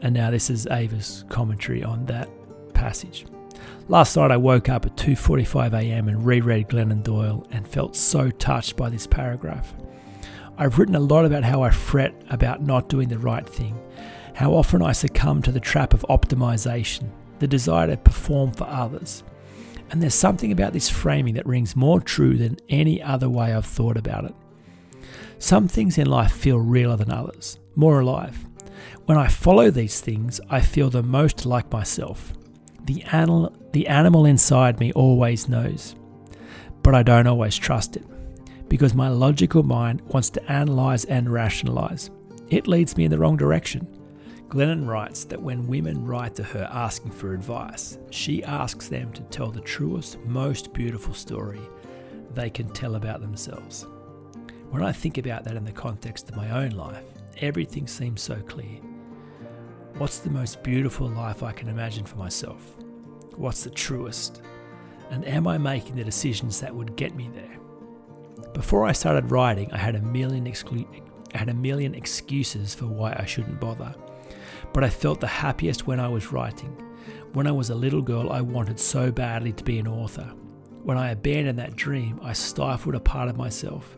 And 0.00 0.14
now 0.14 0.30
this 0.30 0.48
is 0.48 0.66
Ava's 0.68 1.26
commentary 1.28 1.84
on 1.84 2.06
that 2.06 2.30
passage. 2.72 3.26
Last 3.88 4.16
night 4.16 4.30
I 4.30 4.36
woke 4.36 4.68
up 4.68 4.86
at 4.86 4.96
2:45 4.96 5.74
a.m. 5.74 6.08
and 6.08 6.24
reread 6.24 6.68
Glennon 6.68 7.02
Doyle 7.02 7.46
and 7.50 7.68
felt 7.68 7.94
so 7.94 8.30
touched 8.30 8.76
by 8.76 8.88
this 8.88 9.06
paragraph. 9.06 9.74
I've 10.56 10.78
written 10.78 10.94
a 10.94 11.00
lot 11.00 11.24
about 11.24 11.44
how 11.44 11.62
I 11.62 11.70
fret 11.70 12.14
about 12.30 12.62
not 12.62 12.88
doing 12.88 13.08
the 13.08 13.18
right 13.18 13.46
thing, 13.46 13.78
how 14.34 14.54
often 14.54 14.82
I 14.82 14.92
succumb 14.92 15.42
to 15.42 15.52
the 15.52 15.60
trap 15.60 15.92
of 15.92 16.06
optimization, 16.08 17.10
the 17.40 17.46
desire 17.46 17.88
to 17.88 17.96
perform 17.96 18.52
for 18.52 18.64
others. 18.64 19.22
And 19.90 20.02
there's 20.02 20.14
something 20.14 20.50
about 20.50 20.72
this 20.72 20.88
framing 20.88 21.34
that 21.34 21.46
rings 21.46 21.76
more 21.76 22.00
true 22.00 22.36
than 22.36 22.56
any 22.68 23.02
other 23.02 23.28
way 23.28 23.52
I've 23.52 23.66
thought 23.66 23.96
about 23.96 24.24
it. 24.24 24.34
Some 25.38 25.68
things 25.68 25.98
in 25.98 26.06
life 26.06 26.32
feel 26.32 26.58
realer 26.58 26.96
than 26.96 27.12
others, 27.12 27.58
more 27.74 28.00
alive. 28.00 28.46
When 29.06 29.18
I 29.18 29.28
follow 29.28 29.70
these 29.70 30.00
things, 30.00 30.40
I 30.48 30.60
feel 30.60 30.88
the 30.88 31.02
most 31.02 31.44
like 31.44 31.70
myself. 31.70 32.32
The, 32.84 33.02
animal, 33.04 33.54
the 33.72 33.86
animal 33.88 34.26
inside 34.26 34.78
me 34.78 34.92
always 34.92 35.48
knows, 35.48 35.94
but 36.82 36.94
I 36.94 37.02
don't 37.02 37.26
always 37.26 37.56
trust 37.56 37.96
it 37.96 38.04
because 38.68 38.94
my 38.94 39.08
logical 39.08 39.62
mind 39.62 40.00
wants 40.02 40.30
to 40.30 40.50
analyze 40.50 41.04
and 41.04 41.32
rationalize. 41.32 42.10
It 42.48 42.66
leads 42.66 42.96
me 42.96 43.04
in 43.04 43.10
the 43.10 43.18
wrong 43.18 43.36
direction. 43.36 43.86
Glennon 44.48 44.86
writes 44.86 45.24
that 45.24 45.40
when 45.40 45.66
women 45.66 46.04
write 46.04 46.34
to 46.36 46.42
her 46.42 46.68
asking 46.70 47.12
for 47.12 47.32
advice, 47.32 47.98
she 48.10 48.44
asks 48.44 48.88
them 48.88 49.12
to 49.12 49.22
tell 49.24 49.50
the 49.50 49.60
truest, 49.60 50.18
most 50.24 50.72
beautiful 50.72 51.14
story 51.14 51.60
they 52.34 52.50
can 52.50 52.68
tell 52.70 52.96
about 52.96 53.20
themselves. 53.20 53.86
When 54.70 54.82
I 54.82 54.92
think 54.92 55.18
about 55.18 55.44
that 55.44 55.56
in 55.56 55.64
the 55.64 55.72
context 55.72 56.28
of 56.28 56.36
my 56.36 56.50
own 56.50 56.70
life, 56.70 57.04
everything 57.38 57.86
seems 57.86 58.22
so 58.22 58.36
clear. 58.36 58.80
What's 59.96 60.18
the 60.18 60.30
most 60.30 60.64
beautiful 60.64 61.08
life 61.08 61.44
I 61.44 61.52
can 61.52 61.68
imagine 61.68 62.04
for 62.04 62.16
myself? 62.16 62.74
What's 63.36 63.62
the 63.62 63.70
truest? 63.70 64.42
And 65.10 65.24
am 65.24 65.46
I 65.46 65.56
making 65.56 65.94
the 65.94 66.02
decisions 66.02 66.58
that 66.60 66.74
would 66.74 66.96
get 66.96 67.14
me 67.14 67.30
there? 67.32 67.60
Before 68.54 68.86
I 68.86 68.90
started 68.90 69.30
writing, 69.30 69.72
I 69.72 69.78
had 69.78 69.94
a 69.94 70.02
million 70.02 70.46
exclu- 70.46 71.00
I 71.32 71.38
had 71.38 71.48
a 71.48 71.54
million 71.54 71.94
excuses 71.94 72.74
for 72.74 72.86
why 72.86 73.14
I 73.16 73.24
shouldn't 73.24 73.60
bother. 73.60 73.94
But 74.72 74.82
I 74.82 74.90
felt 74.90 75.20
the 75.20 75.28
happiest 75.28 75.86
when 75.86 76.00
I 76.00 76.08
was 76.08 76.32
writing. 76.32 76.72
When 77.32 77.46
I 77.46 77.52
was 77.52 77.70
a 77.70 77.76
little 77.76 78.02
girl, 78.02 78.32
I 78.32 78.40
wanted 78.40 78.80
so 78.80 79.12
badly 79.12 79.52
to 79.52 79.62
be 79.62 79.78
an 79.78 79.86
author. 79.86 80.26
When 80.82 80.98
I 80.98 81.12
abandoned 81.12 81.60
that 81.60 81.76
dream, 81.76 82.18
I 82.20 82.32
stifled 82.32 82.96
a 82.96 83.00
part 83.00 83.28
of 83.28 83.36
myself. 83.36 83.96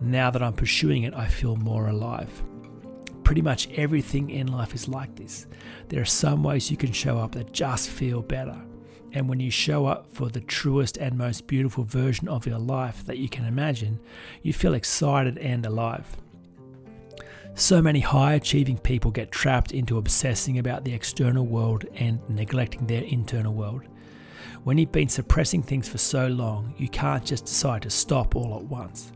Now 0.00 0.30
that 0.30 0.44
I'm 0.44 0.52
pursuing 0.52 1.02
it, 1.02 1.12
I 1.12 1.26
feel 1.26 1.56
more 1.56 1.88
alive. 1.88 2.30
Pretty 3.24 3.42
much 3.42 3.68
everything 3.70 4.30
in 4.30 4.46
life 4.46 4.74
is 4.74 4.86
like 4.86 5.16
this. 5.16 5.46
There 5.88 6.00
are 6.00 6.06
some 6.06 6.42
ways 6.42 6.70
you 6.70 6.76
can 6.76 6.92
show 6.92 7.18
up 7.18 7.32
that 7.32 7.52
just 7.52 7.88
feel 7.88 8.22
better. 8.22 8.60
And 9.12 9.28
when 9.28 9.40
you 9.40 9.50
show 9.50 9.86
up 9.86 10.12
for 10.12 10.28
the 10.28 10.40
truest 10.40 10.98
and 10.98 11.16
most 11.16 11.46
beautiful 11.46 11.84
version 11.84 12.28
of 12.28 12.46
your 12.46 12.58
life 12.58 13.04
that 13.06 13.18
you 13.18 13.28
can 13.28 13.44
imagine, 13.44 14.00
you 14.42 14.52
feel 14.52 14.74
excited 14.74 15.38
and 15.38 15.64
alive. 15.64 16.16
So 17.54 17.80
many 17.80 18.00
high 18.00 18.34
achieving 18.34 18.78
people 18.78 19.12
get 19.12 19.30
trapped 19.30 19.72
into 19.72 19.98
obsessing 19.98 20.58
about 20.58 20.84
the 20.84 20.92
external 20.92 21.46
world 21.46 21.84
and 21.94 22.18
neglecting 22.28 22.86
their 22.86 23.04
internal 23.04 23.54
world. 23.54 23.82
When 24.64 24.76
you've 24.76 24.90
been 24.90 25.08
suppressing 25.08 25.62
things 25.62 25.88
for 25.88 25.98
so 25.98 26.26
long, 26.26 26.74
you 26.76 26.88
can't 26.88 27.24
just 27.24 27.44
decide 27.44 27.82
to 27.82 27.90
stop 27.90 28.34
all 28.34 28.56
at 28.56 28.64
once. 28.64 29.12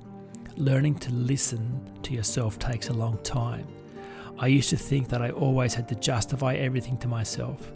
Learning 0.56 0.94
to 1.00 1.12
listen 1.12 1.80
to 2.02 2.14
yourself 2.14 2.58
takes 2.60 2.88
a 2.88 2.92
long 2.92 3.18
time. 3.24 3.66
I 4.40 4.46
used 4.46 4.70
to 4.70 4.76
think 4.76 5.08
that 5.08 5.20
I 5.20 5.30
always 5.30 5.74
had 5.74 5.88
to 5.88 5.96
justify 5.96 6.54
everything 6.54 6.96
to 6.98 7.08
myself 7.08 7.72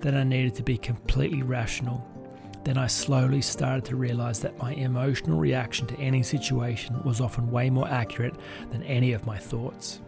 that 0.00 0.14
I 0.14 0.24
needed 0.24 0.54
to 0.56 0.62
be 0.62 0.76
completely 0.76 1.42
rational. 1.42 2.06
Then 2.64 2.76
I 2.76 2.86
slowly 2.86 3.40
started 3.40 3.84
to 3.86 3.96
realize 3.96 4.40
that 4.40 4.58
my 4.58 4.72
emotional 4.74 5.38
reaction 5.38 5.86
to 5.86 5.98
any 5.98 6.22
situation 6.22 7.02
was 7.02 7.20
often 7.20 7.50
way 7.50 7.70
more 7.70 7.88
accurate 7.88 8.34
than 8.70 8.82
any 8.82 9.12
of 9.12 9.26
my 9.26 9.38
thoughts. 9.38 10.00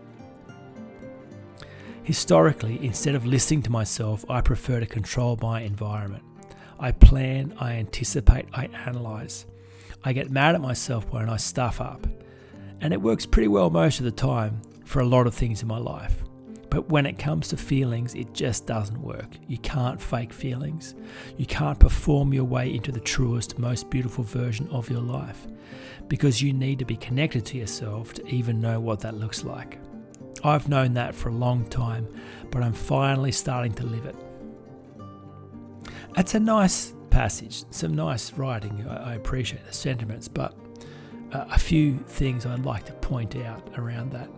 Historically, 2.02 2.84
instead 2.84 3.14
of 3.14 3.24
listening 3.24 3.62
to 3.62 3.72
myself, 3.72 4.24
I 4.28 4.42
prefer 4.42 4.80
to 4.80 4.86
control 4.86 5.38
my 5.40 5.62
environment. 5.62 6.22
I 6.78 6.92
plan, 6.92 7.54
I 7.58 7.74
anticipate, 7.74 8.46
I 8.52 8.66
analyze. 8.86 9.46
I 10.04 10.12
get 10.12 10.30
mad 10.30 10.54
at 10.54 10.60
myself 10.60 11.10
when 11.10 11.30
I 11.30 11.38
stuff 11.38 11.80
up. 11.80 12.06
And 12.82 12.92
it 12.92 13.00
works 13.00 13.24
pretty 13.24 13.48
well 13.48 13.70
most 13.70 14.00
of 14.00 14.04
the 14.04 14.10
time 14.10 14.60
for 14.84 15.00
a 15.00 15.06
lot 15.06 15.26
of 15.26 15.34
things 15.34 15.62
in 15.62 15.68
my 15.68 15.78
life. 15.78 16.22
But 16.70 16.88
when 16.88 17.06
it 17.06 17.18
comes 17.18 17.48
to 17.48 17.56
feelings, 17.56 18.14
it 18.14 18.32
just 18.34 18.66
doesn't 18.66 19.00
work. 19.00 19.28
You 19.46 19.58
can't 19.58 20.02
fake 20.02 20.32
feelings. 20.32 20.94
You 21.36 21.46
can't 21.46 21.78
perform 21.78 22.34
your 22.34 22.44
way 22.44 22.74
into 22.74 22.90
the 22.90 23.00
truest, 23.00 23.58
most 23.58 23.90
beautiful 23.90 24.24
version 24.24 24.68
of 24.70 24.90
your 24.90 25.00
life 25.00 25.46
because 26.08 26.42
you 26.42 26.52
need 26.52 26.78
to 26.80 26.84
be 26.84 26.96
connected 26.96 27.46
to 27.46 27.58
yourself 27.58 28.12
to 28.14 28.26
even 28.26 28.60
know 28.60 28.80
what 28.80 29.00
that 29.00 29.14
looks 29.14 29.44
like. 29.44 29.78
I've 30.42 30.68
known 30.68 30.94
that 30.94 31.14
for 31.14 31.30
a 31.30 31.32
long 31.32 31.64
time, 31.66 32.06
but 32.50 32.62
I'm 32.62 32.72
finally 32.72 33.32
starting 33.32 33.72
to 33.74 33.86
live 33.86 34.04
it. 34.06 34.16
It's 36.16 36.34
a 36.34 36.40
nice 36.40 36.92
passage, 37.10 37.64
some 37.70 37.94
nice 37.94 38.32
writing. 38.34 38.86
I 38.88 39.14
appreciate 39.14 39.64
the 39.64 39.72
sentiments, 39.72 40.28
but 40.28 40.54
uh, 41.32 41.46
a 41.50 41.58
few 41.58 41.98
things 42.06 42.46
I'd 42.46 42.64
like 42.64 42.84
to 42.86 42.92
point 42.94 43.36
out 43.36 43.70
around 43.76 44.12
that. 44.12 44.28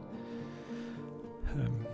Um, 1.61 1.87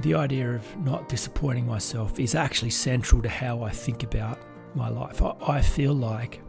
the 0.00 0.14
idea 0.14 0.50
of 0.54 0.76
not 0.78 1.08
disappointing 1.08 1.66
myself 1.66 2.18
is 2.18 2.34
actually 2.34 2.70
central 2.70 3.20
to 3.22 3.28
how 3.28 3.62
I 3.62 3.70
think 3.70 4.02
about 4.02 4.38
my 4.74 4.88
life. 4.88 5.22
I, 5.22 5.34
I 5.46 5.60
feel 5.60 5.92
like 5.92 6.40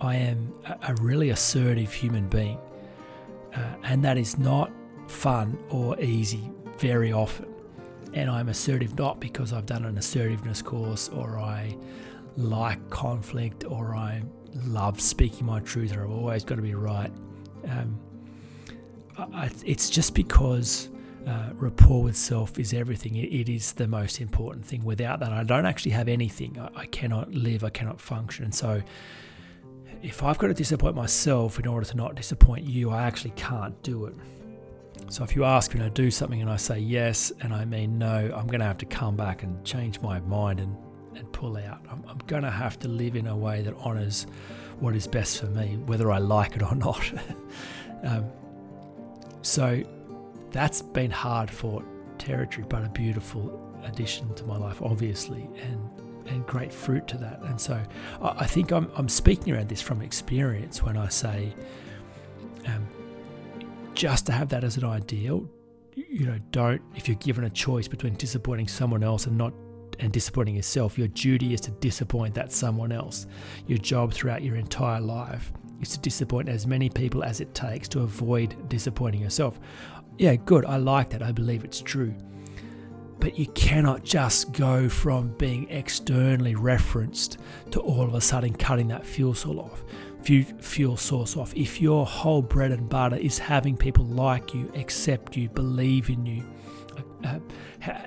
I 0.00 0.16
am 0.16 0.52
a, 0.66 0.78
a 0.88 0.94
really 1.00 1.30
assertive 1.30 1.92
human 1.92 2.28
being, 2.28 2.58
uh, 3.54 3.74
and 3.82 4.04
that 4.04 4.16
is 4.16 4.38
not 4.38 4.70
fun 5.08 5.58
or 5.70 6.00
easy 6.00 6.50
very 6.78 7.12
often. 7.12 7.46
And 8.12 8.30
I'm 8.30 8.48
assertive 8.48 8.96
not 8.98 9.20
because 9.20 9.52
I've 9.52 9.66
done 9.66 9.84
an 9.84 9.98
assertiveness 9.98 10.62
course 10.62 11.08
or 11.08 11.38
I 11.38 11.76
like 12.36 12.90
conflict 12.90 13.64
or 13.64 13.94
I 13.94 14.22
love 14.66 15.00
speaking 15.00 15.46
my 15.46 15.60
truth 15.60 15.96
or 15.96 16.04
I've 16.04 16.10
always 16.10 16.44
got 16.44 16.56
to 16.56 16.62
be 16.62 16.74
right. 16.74 17.12
Um, 17.68 17.98
I, 19.16 19.50
it's 19.64 19.90
just 19.90 20.14
because 20.14 20.88
uh, 21.26 21.50
rapport 21.54 22.02
with 22.02 22.16
self 22.16 22.58
is 22.58 22.72
everything. 22.72 23.16
It, 23.16 23.32
it 23.32 23.48
is 23.48 23.72
the 23.72 23.86
most 23.86 24.20
important 24.20 24.64
thing. 24.64 24.84
Without 24.84 25.20
that, 25.20 25.32
I 25.32 25.42
don't 25.44 25.66
actually 25.66 25.92
have 25.92 26.08
anything. 26.08 26.58
I, 26.58 26.80
I 26.80 26.86
cannot 26.86 27.32
live. 27.32 27.64
I 27.64 27.70
cannot 27.70 28.00
function. 28.00 28.44
And 28.44 28.54
so, 28.54 28.82
if 30.02 30.22
I've 30.22 30.38
got 30.38 30.46
to 30.46 30.54
disappoint 30.54 30.96
myself 30.96 31.58
in 31.58 31.66
order 31.66 31.86
to 31.86 31.96
not 31.96 32.14
disappoint 32.14 32.64
you, 32.64 32.90
I 32.90 33.02
actually 33.02 33.32
can't 33.36 33.80
do 33.82 34.06
it. 34.06 34.14
So 35.08 35.24
if 35.24 35.34
you 35.34 35.44
ask 35.44 35.74
me 35.74 35.80
to 35.80 35.90
do 35.90 36.10
something 36.10 36.40
and 36.40 36.50
I 36.50 36.56
say 36.56 36.78
yes 36.78 37.32
and 37.40 37.52
I 37.52 37.64
mean 37.64 37.98
no, 37.98 38.32
I'm 38.34 38.46
going 38.46 38.60
to 38.60 38.66
have 38.66 38.78
to 38.78 38.86
come 38.86 39.16
back 39.16 39.42
and 39.42 39.62
change 39.64 40.00
my 40.00 40.20
mind 40.20 40.60
and, 40.60 40.76
and 41.16 41.30
pull 41.32 41.56
out. 41.56 41.84
I'm, 41.90 42.04
I'm 42.08 42.18
going 42.26 42.44
to 42.44 42.50
have 42.50 42.78
to 42.80 42.88
live 42.88 43.16
in 43.16 43.26
a 43.26 43.36
way 43.36 43.62
that 43.62 43.74
honors 43.78 44.26
what 44.78 44.94
is 44.94 45.06
best 45.06 45.40
for 45.40 45.46
me, 45.46 45.76
whether 45.86 46.10
I 46.10 46.18
like 46.18 46.56
it 46.56 46.62
or 46.62 46.74
not. 46.76 47.12
um, 48.04 48.30
so 49.42 49.82
that's 50.50 50.82
been 50.82 51.10
hard 51.10 51.50
fought 51.50 51.84
territory, 52.18 52.66
but 52.68 52.84
a 52.84 52.88
beautiful 52.88 53.74
addition 53.84 54.34
to 54.34 54.44
my 54.44 54.56
life, 54.56 54.82
obviously, 54.82 55.48
and 55.62 55.88
and 56.26 56.46
great 56.46 56.72
fruit 56.72 57.08
to 57.08 57.16
that. 57.18 57.40
And 57.42 57.60
so 57.60 57.82
I, 58.22 58.28
I 58.40 58.46
think 58.46 58.72
I'm, 58.72 58.90
I'm 58.94 59.08
speaking 59.08 59.52
around 59.52 59.68
this 59.68 59.80
from 59.80 60.00
experience 60.00 60.82
when 60.82 60.96
I 60.96 61.08
say 61.08 61.54
um, 62.66 62.86
just 63.94 64.26
to 64.26 64.32
have 64.32 64.48
that 64.50 64.62
as 64.62 64.76
an 64.76 64.84
ideal, 64.84 65.48
you 65.94 66.26
know, 66.26 66.38
don't, 66.52 66.80
if 66.94 67.08
you're 67.08 67.16
given 67.16 67.44
a 67.44 67.50
choice 67.50 67.88
between 67.88 68.14
disappointing 68.14 68.68
someone 68.68 69.02
else 69.02 69.26
and 69.26 69.36
not 69.36 69.52
and 69.98 70.12
disappointing 70.12 70.54
yourself, 70.54 70.96
your 70.96 71.08
duty 71.08 71.52
is 71.52 71.60
to 71.62 71.70
disappoint 71.72 72.34
that 72.34 72.52
someone 72.52 72.92
else. 72.92 73.26
Your 73.66 73.78
job 73.78 74.12
throughout 74.12 74.42
your 74.42 74.56
entire 74.56 75.00
life 75.00 75.52
is 75.80 75.90
to 75.90 75.98
disappoint 75.98 76.48
as 76.48 76.66
many 76.66 76.88
people 76.88 77.22
as 77.22 77.40
it 77.40 77.54
takes 77.54 77.88
to 77.88 78.00
avoid 78.00 78.68
disappointing 78.68 79.20
yourself. 79.20 79.60
Yeah, 80.20 80.34
good. 80.36 80.66
I 80.66 80.76
like 80.76 81.08
that. 81.10 81.22
I 81.22 81.32
believe 81.32 81.64
it's 81.64 81.80
true. 81.80 82.14
But 83.20 83.38
you 83.38 83.46
cannot 83.46 84.04
just 84.04 84.52
go 84.52 84.86
from 84.86 85.30
being 85.38 85.66
externally 85.70 86.54
referenced 86.54 87.38
to 87.70 87.80
all 87.80 88.02
of 88.02 88.12
a 88.12 88.20
sudden 88.20 88.54
cutting 88.54 88.88
that 88.88 89.06
fuel 89.06 89.32
source 89.32 89.56
off 89.56 89.82
fuel 90.22 90.98
source 90.98 91.38
off. 91.38 91.54
If 91.56 91.80
your 91.80 92.04
whole 92.04 92.42
bread 92.42 92.70
and 92.70 92.86
butter 92.86 93.16
is 93.16 93.38
having 93.38 93.78
people 93.78 94.04
like 94.04 94.52
you, 94.52 94.70
accept 94.74 95.38
you, 95.38 95.48
believe 95.48 96.10
in 96.10 96.26
you, 96.26 96.44
uh, 97.24 97.38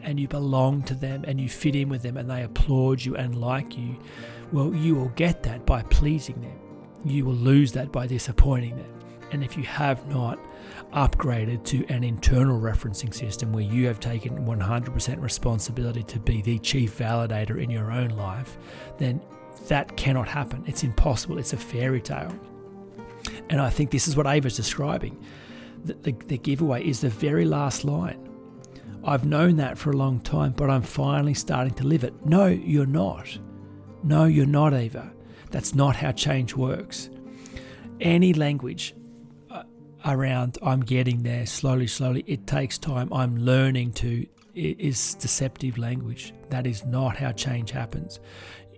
and 0.03 0.19
you 0.19 0.27
belong 0.27 0.83
to 0.83 0.93
them 0.93 1.25
and 1.27 1.41
you 1.41 1.49
fit 1.49 1.75
in 1.75 1.89
with 1.89 2.03
them 2.03 2.17
and 2.17 2.29
they 2.29 2.43
applaud 2.43 3.03
you 3.03 3.15
and 3.15 3.41
like 3.41 3.75
you, 3.75 3.97
well, 4.51 4.71
you 4.75 4.93
will 4.93 5.09
get 5.09 5.41
that 5.41 5.65
by 5.65 5.81
pleasing 5.81 6.39
them. 6.41 6.59
You 7.03 7.25
will 7.25 7.33
lose 7.33 7.71
that 7.71 7.91
by 7.91 8.05
disappointing 8.05 8.77
them. 8.77 8.93
And 9.33 9.43
if 9.43 9.57
you 9.57 9.63
have 9.63 10.07
not 10.07 10.39
upgraded 10.93 11.63
to 11.65 11.83
an 11.87 12.03
internal 12.03 12.59
referencing 12.59 13.13
system 13.13 13.51
where 13.51 13.63
you 13.63 13.87
have 13.87 13.99
taken 13.99 14.45
100% 14.45 15.21
responsibility 15.21 16.03
to 16.03 16.19
be 16.19 16.43
the 16.43 16.59
chief 16.59 16.97
validator 16.97 17.61
in 17.61 17.71
your 17.71 17.91
own 17.91 18.09
life, 18.09 18.57
then 18.99 19.19
that 19.67 19.97
cannot 19.97 20.27
happen. 20.27 20.63
It's 20.67 20.83
impossible. 20.83 21.39
It's 21.39 21.53
a 21.53 21.57
fairy 21.57 21.99
tale. 21.99 22.33
And 23.49 23.59
I 23.59 23.71
think 23.71 23.89
this 23.89 24.07
is 24.07 24.15
what 24.15 24.27
Ava's 24.27 24.55
describing. 24.55 25.19
The, 25.83 25.93
the, 25.95 26.11
the, 26.27 26.37
giveaway 26.37 26.85
is 26.85 27.01
the 27.01 27.09
very 27.09 27.45
last 27.45 27.83
line. 27.83 28.29
I've 29.03 29.25
known 29.25 29.57
that 29.57 29.79
for 29.79 29.91
a 29.91 29.97
long 29.97 30.21
time, 30.21 30.51
but 30.51 30.69
I'm 30.69 30.83
finally 30.83 31.33
starting 31.33 31.73
to 31.75 31.83
live 31.85 32.03
it. 32.03 32.13
No, 32.23 32.45
you're 32.45 32.85
not. 32.85 33.37
No, 34.03 34.25
you're 34.25 34.45
not, 34.45 34.73
Ava. 34.73 35.11
That's 35.49 35.73
not 35.73 35.95
how 35.95 36.11
change 36.11 36.55
works. 36.55 37.09
Any 37.99 38.33
language 38.33 38.93
around 40.05 40.57
I'm 40.61 40.81
getting 40.81 41.23
there 41.23 41.45
slowly, 41.45 41.87
slowly, 41.87 42.23
it 42.27 42.45
takes 42.47 42.77
time. 42.77 43.11
I'm 43.13 43.37
learning 43.37 43.93
to 43.93 44.25
is 44.55 45.15
deceptive 45.15 45.79
language. 45.79 46.31
That 46.49 46.67
is 46.67 46.85
not 46.85 47.17
how 47.17 47.31
change 47.31 47.71
happens 47.71 48.19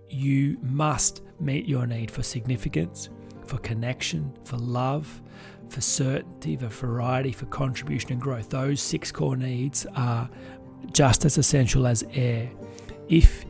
you 0.08 0.56
must 0.62 1.22
meet 1.40 1.66
your 1.66 1.86
need 1.86 2.10
for 2.10 2.22
significance, 2.22 3.08
for 3.44 3.58
connection, 3.58 4.32
for 4.44 4.56
love, 4.56 5.20
for 5.68 5.80
certainty, 5.80 6.56
for 6.56 6.68
variety, 6.68 7.32
for 7.32 7.46
contribution 7.46 8.12
and 8.12 8.20
growth. 8.20 8.48
Those 8.48 8.80
six 8.80 9.10
core 9.10 9.36
needs 9.36 9.86
are 9.96 10.28
just 10.92 11.24
as 11.24 11.38
essential 11.38 11.86
as 11.86 12.04
air. 12.14 12.50
If 13.08 13.44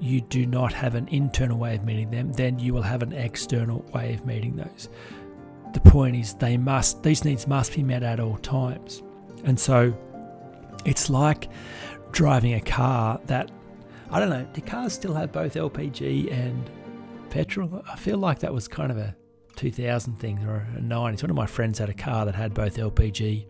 you 0.00 0.20
do 0.20 0.46
not 0.46 0.72
have 0.72 0.94
an 0.94 1.08
internal 1.08 1.58
way 1.58 1.76
of 1.76 1.84
meeting 1.84 2.10
them, 2.10 2.32
then 2.32 2.58
you 2.58 2.74
will 2.74 2.82
have 2.82 3.02
an 3.02 3.12
external 3.12 3.82
way 3.92 4.14
of 4.14 4.24
meeting 4.26 4.56
those. 4.56 4.88
The 5.72 5.80
point 5.80 6.16
is 6.16 6.34
they 6.34 6.56
must 6.56 7.02
these 7.02 7.24
needs 7.24 7.46
must 7.46 7.74
be 7.74 7.82
met 7.82 8.02
at 8.02 8.20
all 8.20 8.36
times. 8.38 9.02
And 9.44 9.58
so 9.58 9.94
it's 10.84 11.08
like 11.10 11.48
driving 12.12 12.54
a 12.54 12.60
car 12.60 13.20
that 13.26 13.50
I 14.10 14.20
don't 14.20 14.28
know. 14.28 14.46
Do 14.52 14.60
cars 14.60 14.92
still 14.92 15.14
have 15.14 15.32
both 15.32 15.54
LPG 15.54 16.30
and 16.30 16.68
petrol? 17.30 17.82
I 17.90 17.96
feel 17.96 18.18
like 18.18 18.40
that 18.40 18.52
was 18.52 18.68
kind 18.68 18.90
of 18.90 18.98
a 18.98 19.16
2000 19.56 20.18
thing 20.18 20.44
or 20.44 20.66
a 20.76 20.80
90s. 20.80 21.22
One 21.22 21.30
of 21.30 21.36
my 21.36 21.46
friends 21.46 21.78
had 21.78 21.88
a 21.88 21.94
car 21.94 22.26
that 22.26 22.34
had 22.34 22.52
both 22.52 22.76
LPG 22.76 23.46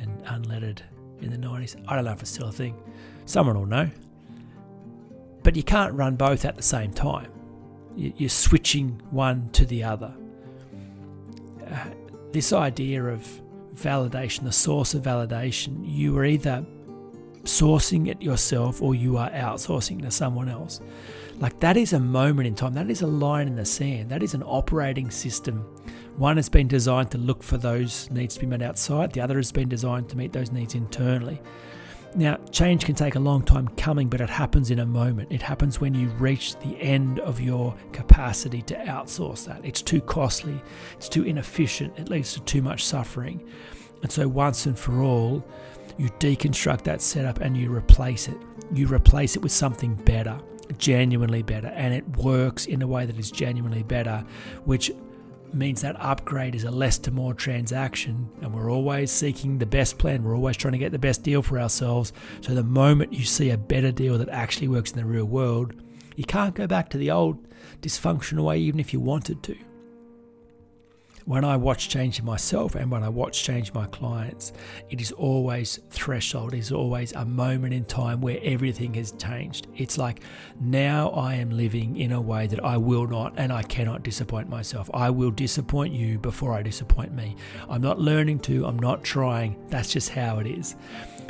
and 0.00 0.24
unleaded 0.24 0.80
in 1.20 1.30
the 1.30 1.38
90s. 1.38 1.76
I 1.86 1.94
don't 1.94 2.04
know 2.04 2.12
if 2.12 2.20
it's 2.20 2.30
still 2.30 2.48
a 2.48 2.52
thing. 2.52 2.74
Someone 3.24 3.56
will 3.56 3.66
know. 3.66 3.88
But 5.42 5.54
you 5.54 5.62
can't 5.62 5.94
run 5.94 6.16
both 6.16 6.44
at 6.44 6.56
the 6.56 6.62
same 6.62 6.92
time. 6.92 7.30
You're 7.94 8.28
switching 8.28 9.00
one 9.10 9.48
to 9.50 9.64
the 9.64 9.84
other. 9.84 10.12
This 12.32 12.52
idea 12.52 13.04
of 13.04 13.26
validation, 13.74 14.44
the 14.44 14.52
source 14.52 14.94
of 14.94 15.02
validation, 15.02 15.82
you 15.84 16.16
are 16.18 16.24
either 16.24 16.64
sourcing 17.44 18.08
it 18.08 18.20
yourself 18.20 18.82
or 18.82 18.94
you 18.94 19.16
are 19.16 19.30
outsourcing 19.30 20.02
to 20.02 20.10
someone 20.10 20.48
else. 20.48 20.80
Like 21.38 21.60
that 21.60 21.76
is 21.76 21.92
a 21.92 22.00
moment 22.00 22.46
in 22.46 22.54
time, 22.54 22.72
that 22.74 22.90
is 22.90 23.02
a 23.02 23.06
line 23.06 23.46
in 23.46 23.56
the 23.56 23.64
sand, 23.64 24.10
that 24.10 24.22
is 24.22 24.34
an 24.34 24.42
operating 24.42 25.10
system. 25.10 25.60
One 26.16 26.36
has 26.36 26.48
been 26.48 26.66
designed 26.66 27.10
to 27.10 27.18
look 27.18 27.42
for 27.42 27.58
those 27.58 28.10
needs 28.10 28.34
to 28.34 28.40
be 28.40 28.46
met 28.46 28.62
outside, 28.62 29.12
the 29.12 29.20
other 29.20 29.36
has 29.36 29.52
been 29.52 29.68
designed 29.68 30.08
to 30.08 30.16
meet 30.16 30.32
those 30.32 30.50
needs 30.50 30.74
internally. 30.74 31.40
Now, 32.16 32.38
change 32.50 32.86
can 32.86 32.94
take 32.94 33.14
a 33.14 33.20
long 33.20 33.42
time 33.42 33.68
coming, 33.76 34.08
but 34.08 34.22
it 34.22 34.30
happens 34.30 34.70
in 34.70 34.78
a 34.78 34.86
moment. 34.86 35.30
It 35.30 35.42
happens 35.42 35.82
when 35.82 35.92
you 35.92 36.08
reach 36.08 36.56
the 36.56 36.80
end 36.80 37.20
of 37.20 37.42
your 37.42 37.74
capacity 37.92 38.62
to 38.62 38.74
outsource 38.74 39.44
that. 39.44 39.62
It's 39.62 39.82
too 39.82 40.00
costly, 40.00 40.62
it's 40.94 41.10
too 41.10 41.24
inefficient, 41.24 41.98
it 41.98 42.08
leads 42.08 42.32
to 42.32 42.40
too 42.40 42.62
much 42.62 42.82
suffering. 42.84 43.46
And 44.00 44.10
so, 44.10 44.28
once 44.28 44.64
and 44.64 44.78
for 44.78 45.02
all, 45.02 45.46
you 45.98 46.08
deconstruct 46.18 46.84
that 46.84 47.02
setup 47.02 47.42
and 47.42 47.54
you 47.54 47.70
replace 47.70 48.28
it. 48.28 48.38
You 48.72 48.86
replace 48.86 49.36
it 49.36 49.42
with 49.42 49.52
something 49.52 49.94
better, 49.94 50.40
genuinely 50.78 51.42
better, 51.42 51.68
and 51.68 51.92
it 51.92 52.16
works 52.16 52.64
in 52.64 52.80
a 52.80 52.86
way 52.86 53.04
that 53.04 53.18
is 53.18 53.30
genuinely 53.30 53.82
better, 53.82 54.24
which 54.64 54.90
means 55.56 55.82
that 55.82 56.00
upgrade 56.00 56.54
is 56.54 56.64
a 56.64 56.70
less 56.70 56.98
to 56.98 57.10
more 57.10 57.34
transaction 57.34 58.28
and 58.42 58.54
we're 58.54 58.70
always 58.70 59.10
seeking 59.10 59.58
the 59.58 59.66
best 59.66 59.98
plan. 59.98 60.22
We're 60.22 60.36
always 60.36 60.56
trying 60.56 60.72
to 60.72 60.78
get 60.78 60.92
the 60.92 60.98
best 60.98 61.22
deal 61.22 61.42
for 61.42 61.58
ourselves. 61.58 62.12
So 62.40 62.54
the 62.54 62.62
moment 62.62 63.12
you 63.12 63.24
see 63.24 63.50
a 63.50 63.58
better 63.58 63.90
deal 63.90 64.18
that 64.18 64.28
actually 64.28 64.68
works 64.68 64.92
in 64.92 64.98
the 64.98 65.04
real 65.04 65.24
world 65.24 65.74
you 66.16 66.24
can't 66.24 66.54
go 66.54 66.66
back 66.66 66.88
to 66.90 66.98
the 66.98 67.10
old 67.10 67.46
dysfunctional 67.82 68.44
way 68.44 68.58
even 68.58 68.80
if 68.80 68.92
you 68.92 69.00
wanted 69.00 69.42
to 69.44 69.56
when 71.26 71.44
I 71.44 71.56
watch 71.56 71.88
change 71.88 72.20
in 72.20 72.24
myself 72.24 72.76
and 72.76 72.88
when 72.88 73.02
I 73.02 73.08
watch 73.08 73.42
change 73.42 73.68
in 73.70 73.74
my 73.74 73.86
clients, 73.86 74.52
it 74.90 75.00
is 75.00 75.10
always 75.10 75.80
threshold, 75.90 76.54
it 76.54 76.58
is 76.58 76.70
always 76.70 77.12
a 77.12 77.24
moment 77.24 77.74
in 77.74 77.84
time 77.84 78.20
where 78.20 78.38
everything 78.42 78.94
has 78.94 79.10
changed. 79.10 79.66
It's 79.76 79.98
like 79.98 80.22
now 80.60 81.10
I 81.10 81.34
am 81.34 81.50
living 81.50 81.96
in 81.96 82.12
a 82.12 82.20
way 82.20 82.46
that 82.46 82.64
I 82.64 82.76
will 82.76 83.08
not 83.08 83.34
and 83.36 83.52
I 83.52 83.64
cannot 83.64 84.04
disappoint 84.04 84.48
myself. 84.48 84.88
I 84.94 85.10
will 85.10 85.32
disappoint 85.32 85.92
you 85.92 86.16
before 86.16 86.54
I 86.54 86.62
disappoint 86.62 87.12
me. 87.12 87.34
I'm 87.68 87.82
not 87.82 87.98
learning 87.98 88.38
to, 88.40 88.64
I'm 88.64 88.78
not 88.78 89.02
trying. 89.02 89.56
That's 89.68 89.92
just 89.92 90.10
how 90.10 90.38
it 90.38 90.46
is. 90.46 90.76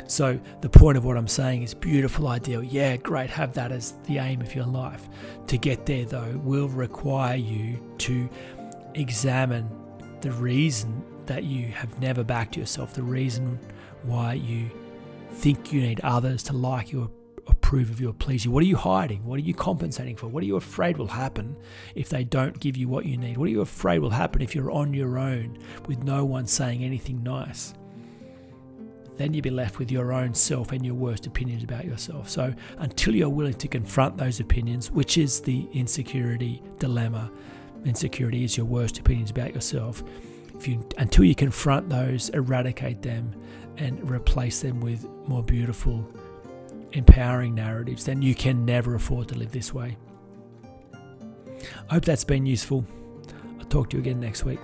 So, 0.05 0.39
the 0.61 0.69
point 0.69 0.97
of 0.97 1.03
what 1.03 1.17
I'm 1.17 1.27
saying 1.27 1.63
is 1.63 1.73
beautiful, 1.73 2.29
ideal. 2.29 2.63
Yeah, 2.63 2.95
great, 2.95 3.29
have 3.29 3.53
that 3.55 3.73
as 3.73 3.95
the 4.05 4.19
aim 4.19 4.39
of 4.39 4.55
your 4.55 4.65
life. 4.65 5.09
To 5.47 5.57
get 5.57 5.85
there, 5.85 6.05
though, 6.05 6.39
will 6.45 6.69
require 6.69 7.35
you 7.35 7.77
to 7.97 8.29
examine 8.93 9.69
the 10.21 10.31
reason 10.31 11.03
that 11.25 11.43
you 11.43 11.67
have 11.67 11.99
never 11.99 12.23
backed 12.23 12.57
yourself, 12.57 12.93
the 12.93 13.03
reason 13.03 13.59
why 14.03 14.33
you 14.33 14.69
think 15.31 15.71
you 15.71 15.81
need 15.81 15.99
others 16.01 16.43
to 16.43 16.53
like 16.53 16.91
you, 16.91 17.03
or 17.03 17.09
approve 17.47 17.89
of 17.89 17.99
you, 18.01 18.09
or 18.09 18.13
please 18.13 18.45
you. 18.45 18.51
What 18.51 18.63
are 18.63 18.67
you 18.67 18.75
hiding? 18.75 19.23
What 19.25 19.37
are 19.37 19.43
you 19.43 19.53
compensating 19.53 20.15
for? 20.15 20.27
What 20.27 20.43
are 20.43 20.45
you 20.45 20.55
afraid 20.55 20.97
will 20.97 21.07
happen 21.07 21.55
if 21.95 22.09
they 22.09 22.23
don't 22.23 22.59
give 22.59 22.77
you 22.77 22.87
what 22.87 23.05
you 23.05 23.17
need? 23.17 23.37
What 23.37 23.47
are 23.47 23.51
you 23.51 23.61
afraid 23.61 23.99
will 23.99 24.09
happen 24.09 24.41
if 24.41 24.55
you're 24.55 24.71
on 24.71 24.93
your 24.93 25.17
own 25.17 25.57
with 25.87 26.03
no 26.03 26.25
one 26.25 26.47
saying 26.47 26.83
anything 26.83 27.23
nice? 27.23 27.73
Then 29.15 29.33
you'll 29.33 29.41
be 29.41 29.49
left 29.49 29.79
with 29.79 29.91
your 29.91 30.13
own 30.13 30.33
self 30.33 30.71
and 30.71 30.85
your 30.85 30.93
worst 30.93 31.25
opinions 31.25 31.63
about 31.63 31.85
yourself. 31.85 32.29
So, 32.29 32.53
until 32.77 33.15
you're 33.15 33.29
willing 33.29 33.55
to 33.55 33.67
confront 33.67 34.15
those 34.15 34.39
opinions, 34.39 34.91
which 34.91 35.17
is 35.17 35.41
the 35.41 35.67
insecurity 35.73 36.61
dilemma, 36.77 37.31
insecurity 37.87 38.43
is 38.43 38.57
your 38.57 38.65
worst 38.65 38.99
opinions 38.99 39.31
about 39.31 39.53
yourself. 39.53 40.03
If 40.55 40.67
you 40.67 40.87
until 40.97 41.23
you 41.23 41.35
confront 41.35 41.89
those, 41.89 42.29
eradicate 42.29 43.01
them, 43.01 43.33
and 43.77 44.09
replace 44.09 44.61
them 44.61 44.79
with 44.81 45.07
more 45.27 45.43
beautiful, 45.43 46.05
empowering 46.93 47.55
narratives, 47.55 48.05
then 48.05 48.21
you 48.21 48.35
can 48.35 48.65
never 48.65 48.95
afford 48.95 49.27
to 49.29 49.35
live 49.35 49.51
this 49.51 49.73
way. 49.73 49.97
I 51.89 51.95
hope 51.95 52.05
that's 52.05 52.23
been 52.23 52.45
useful. 52.45 52.85
I'll 53.59 53.65
talk 53.65 53.89
to 53.91 53.97
you 53.97 54.01
again 54.01 54.19
next 54.19 54.43
week. 54.43 54.59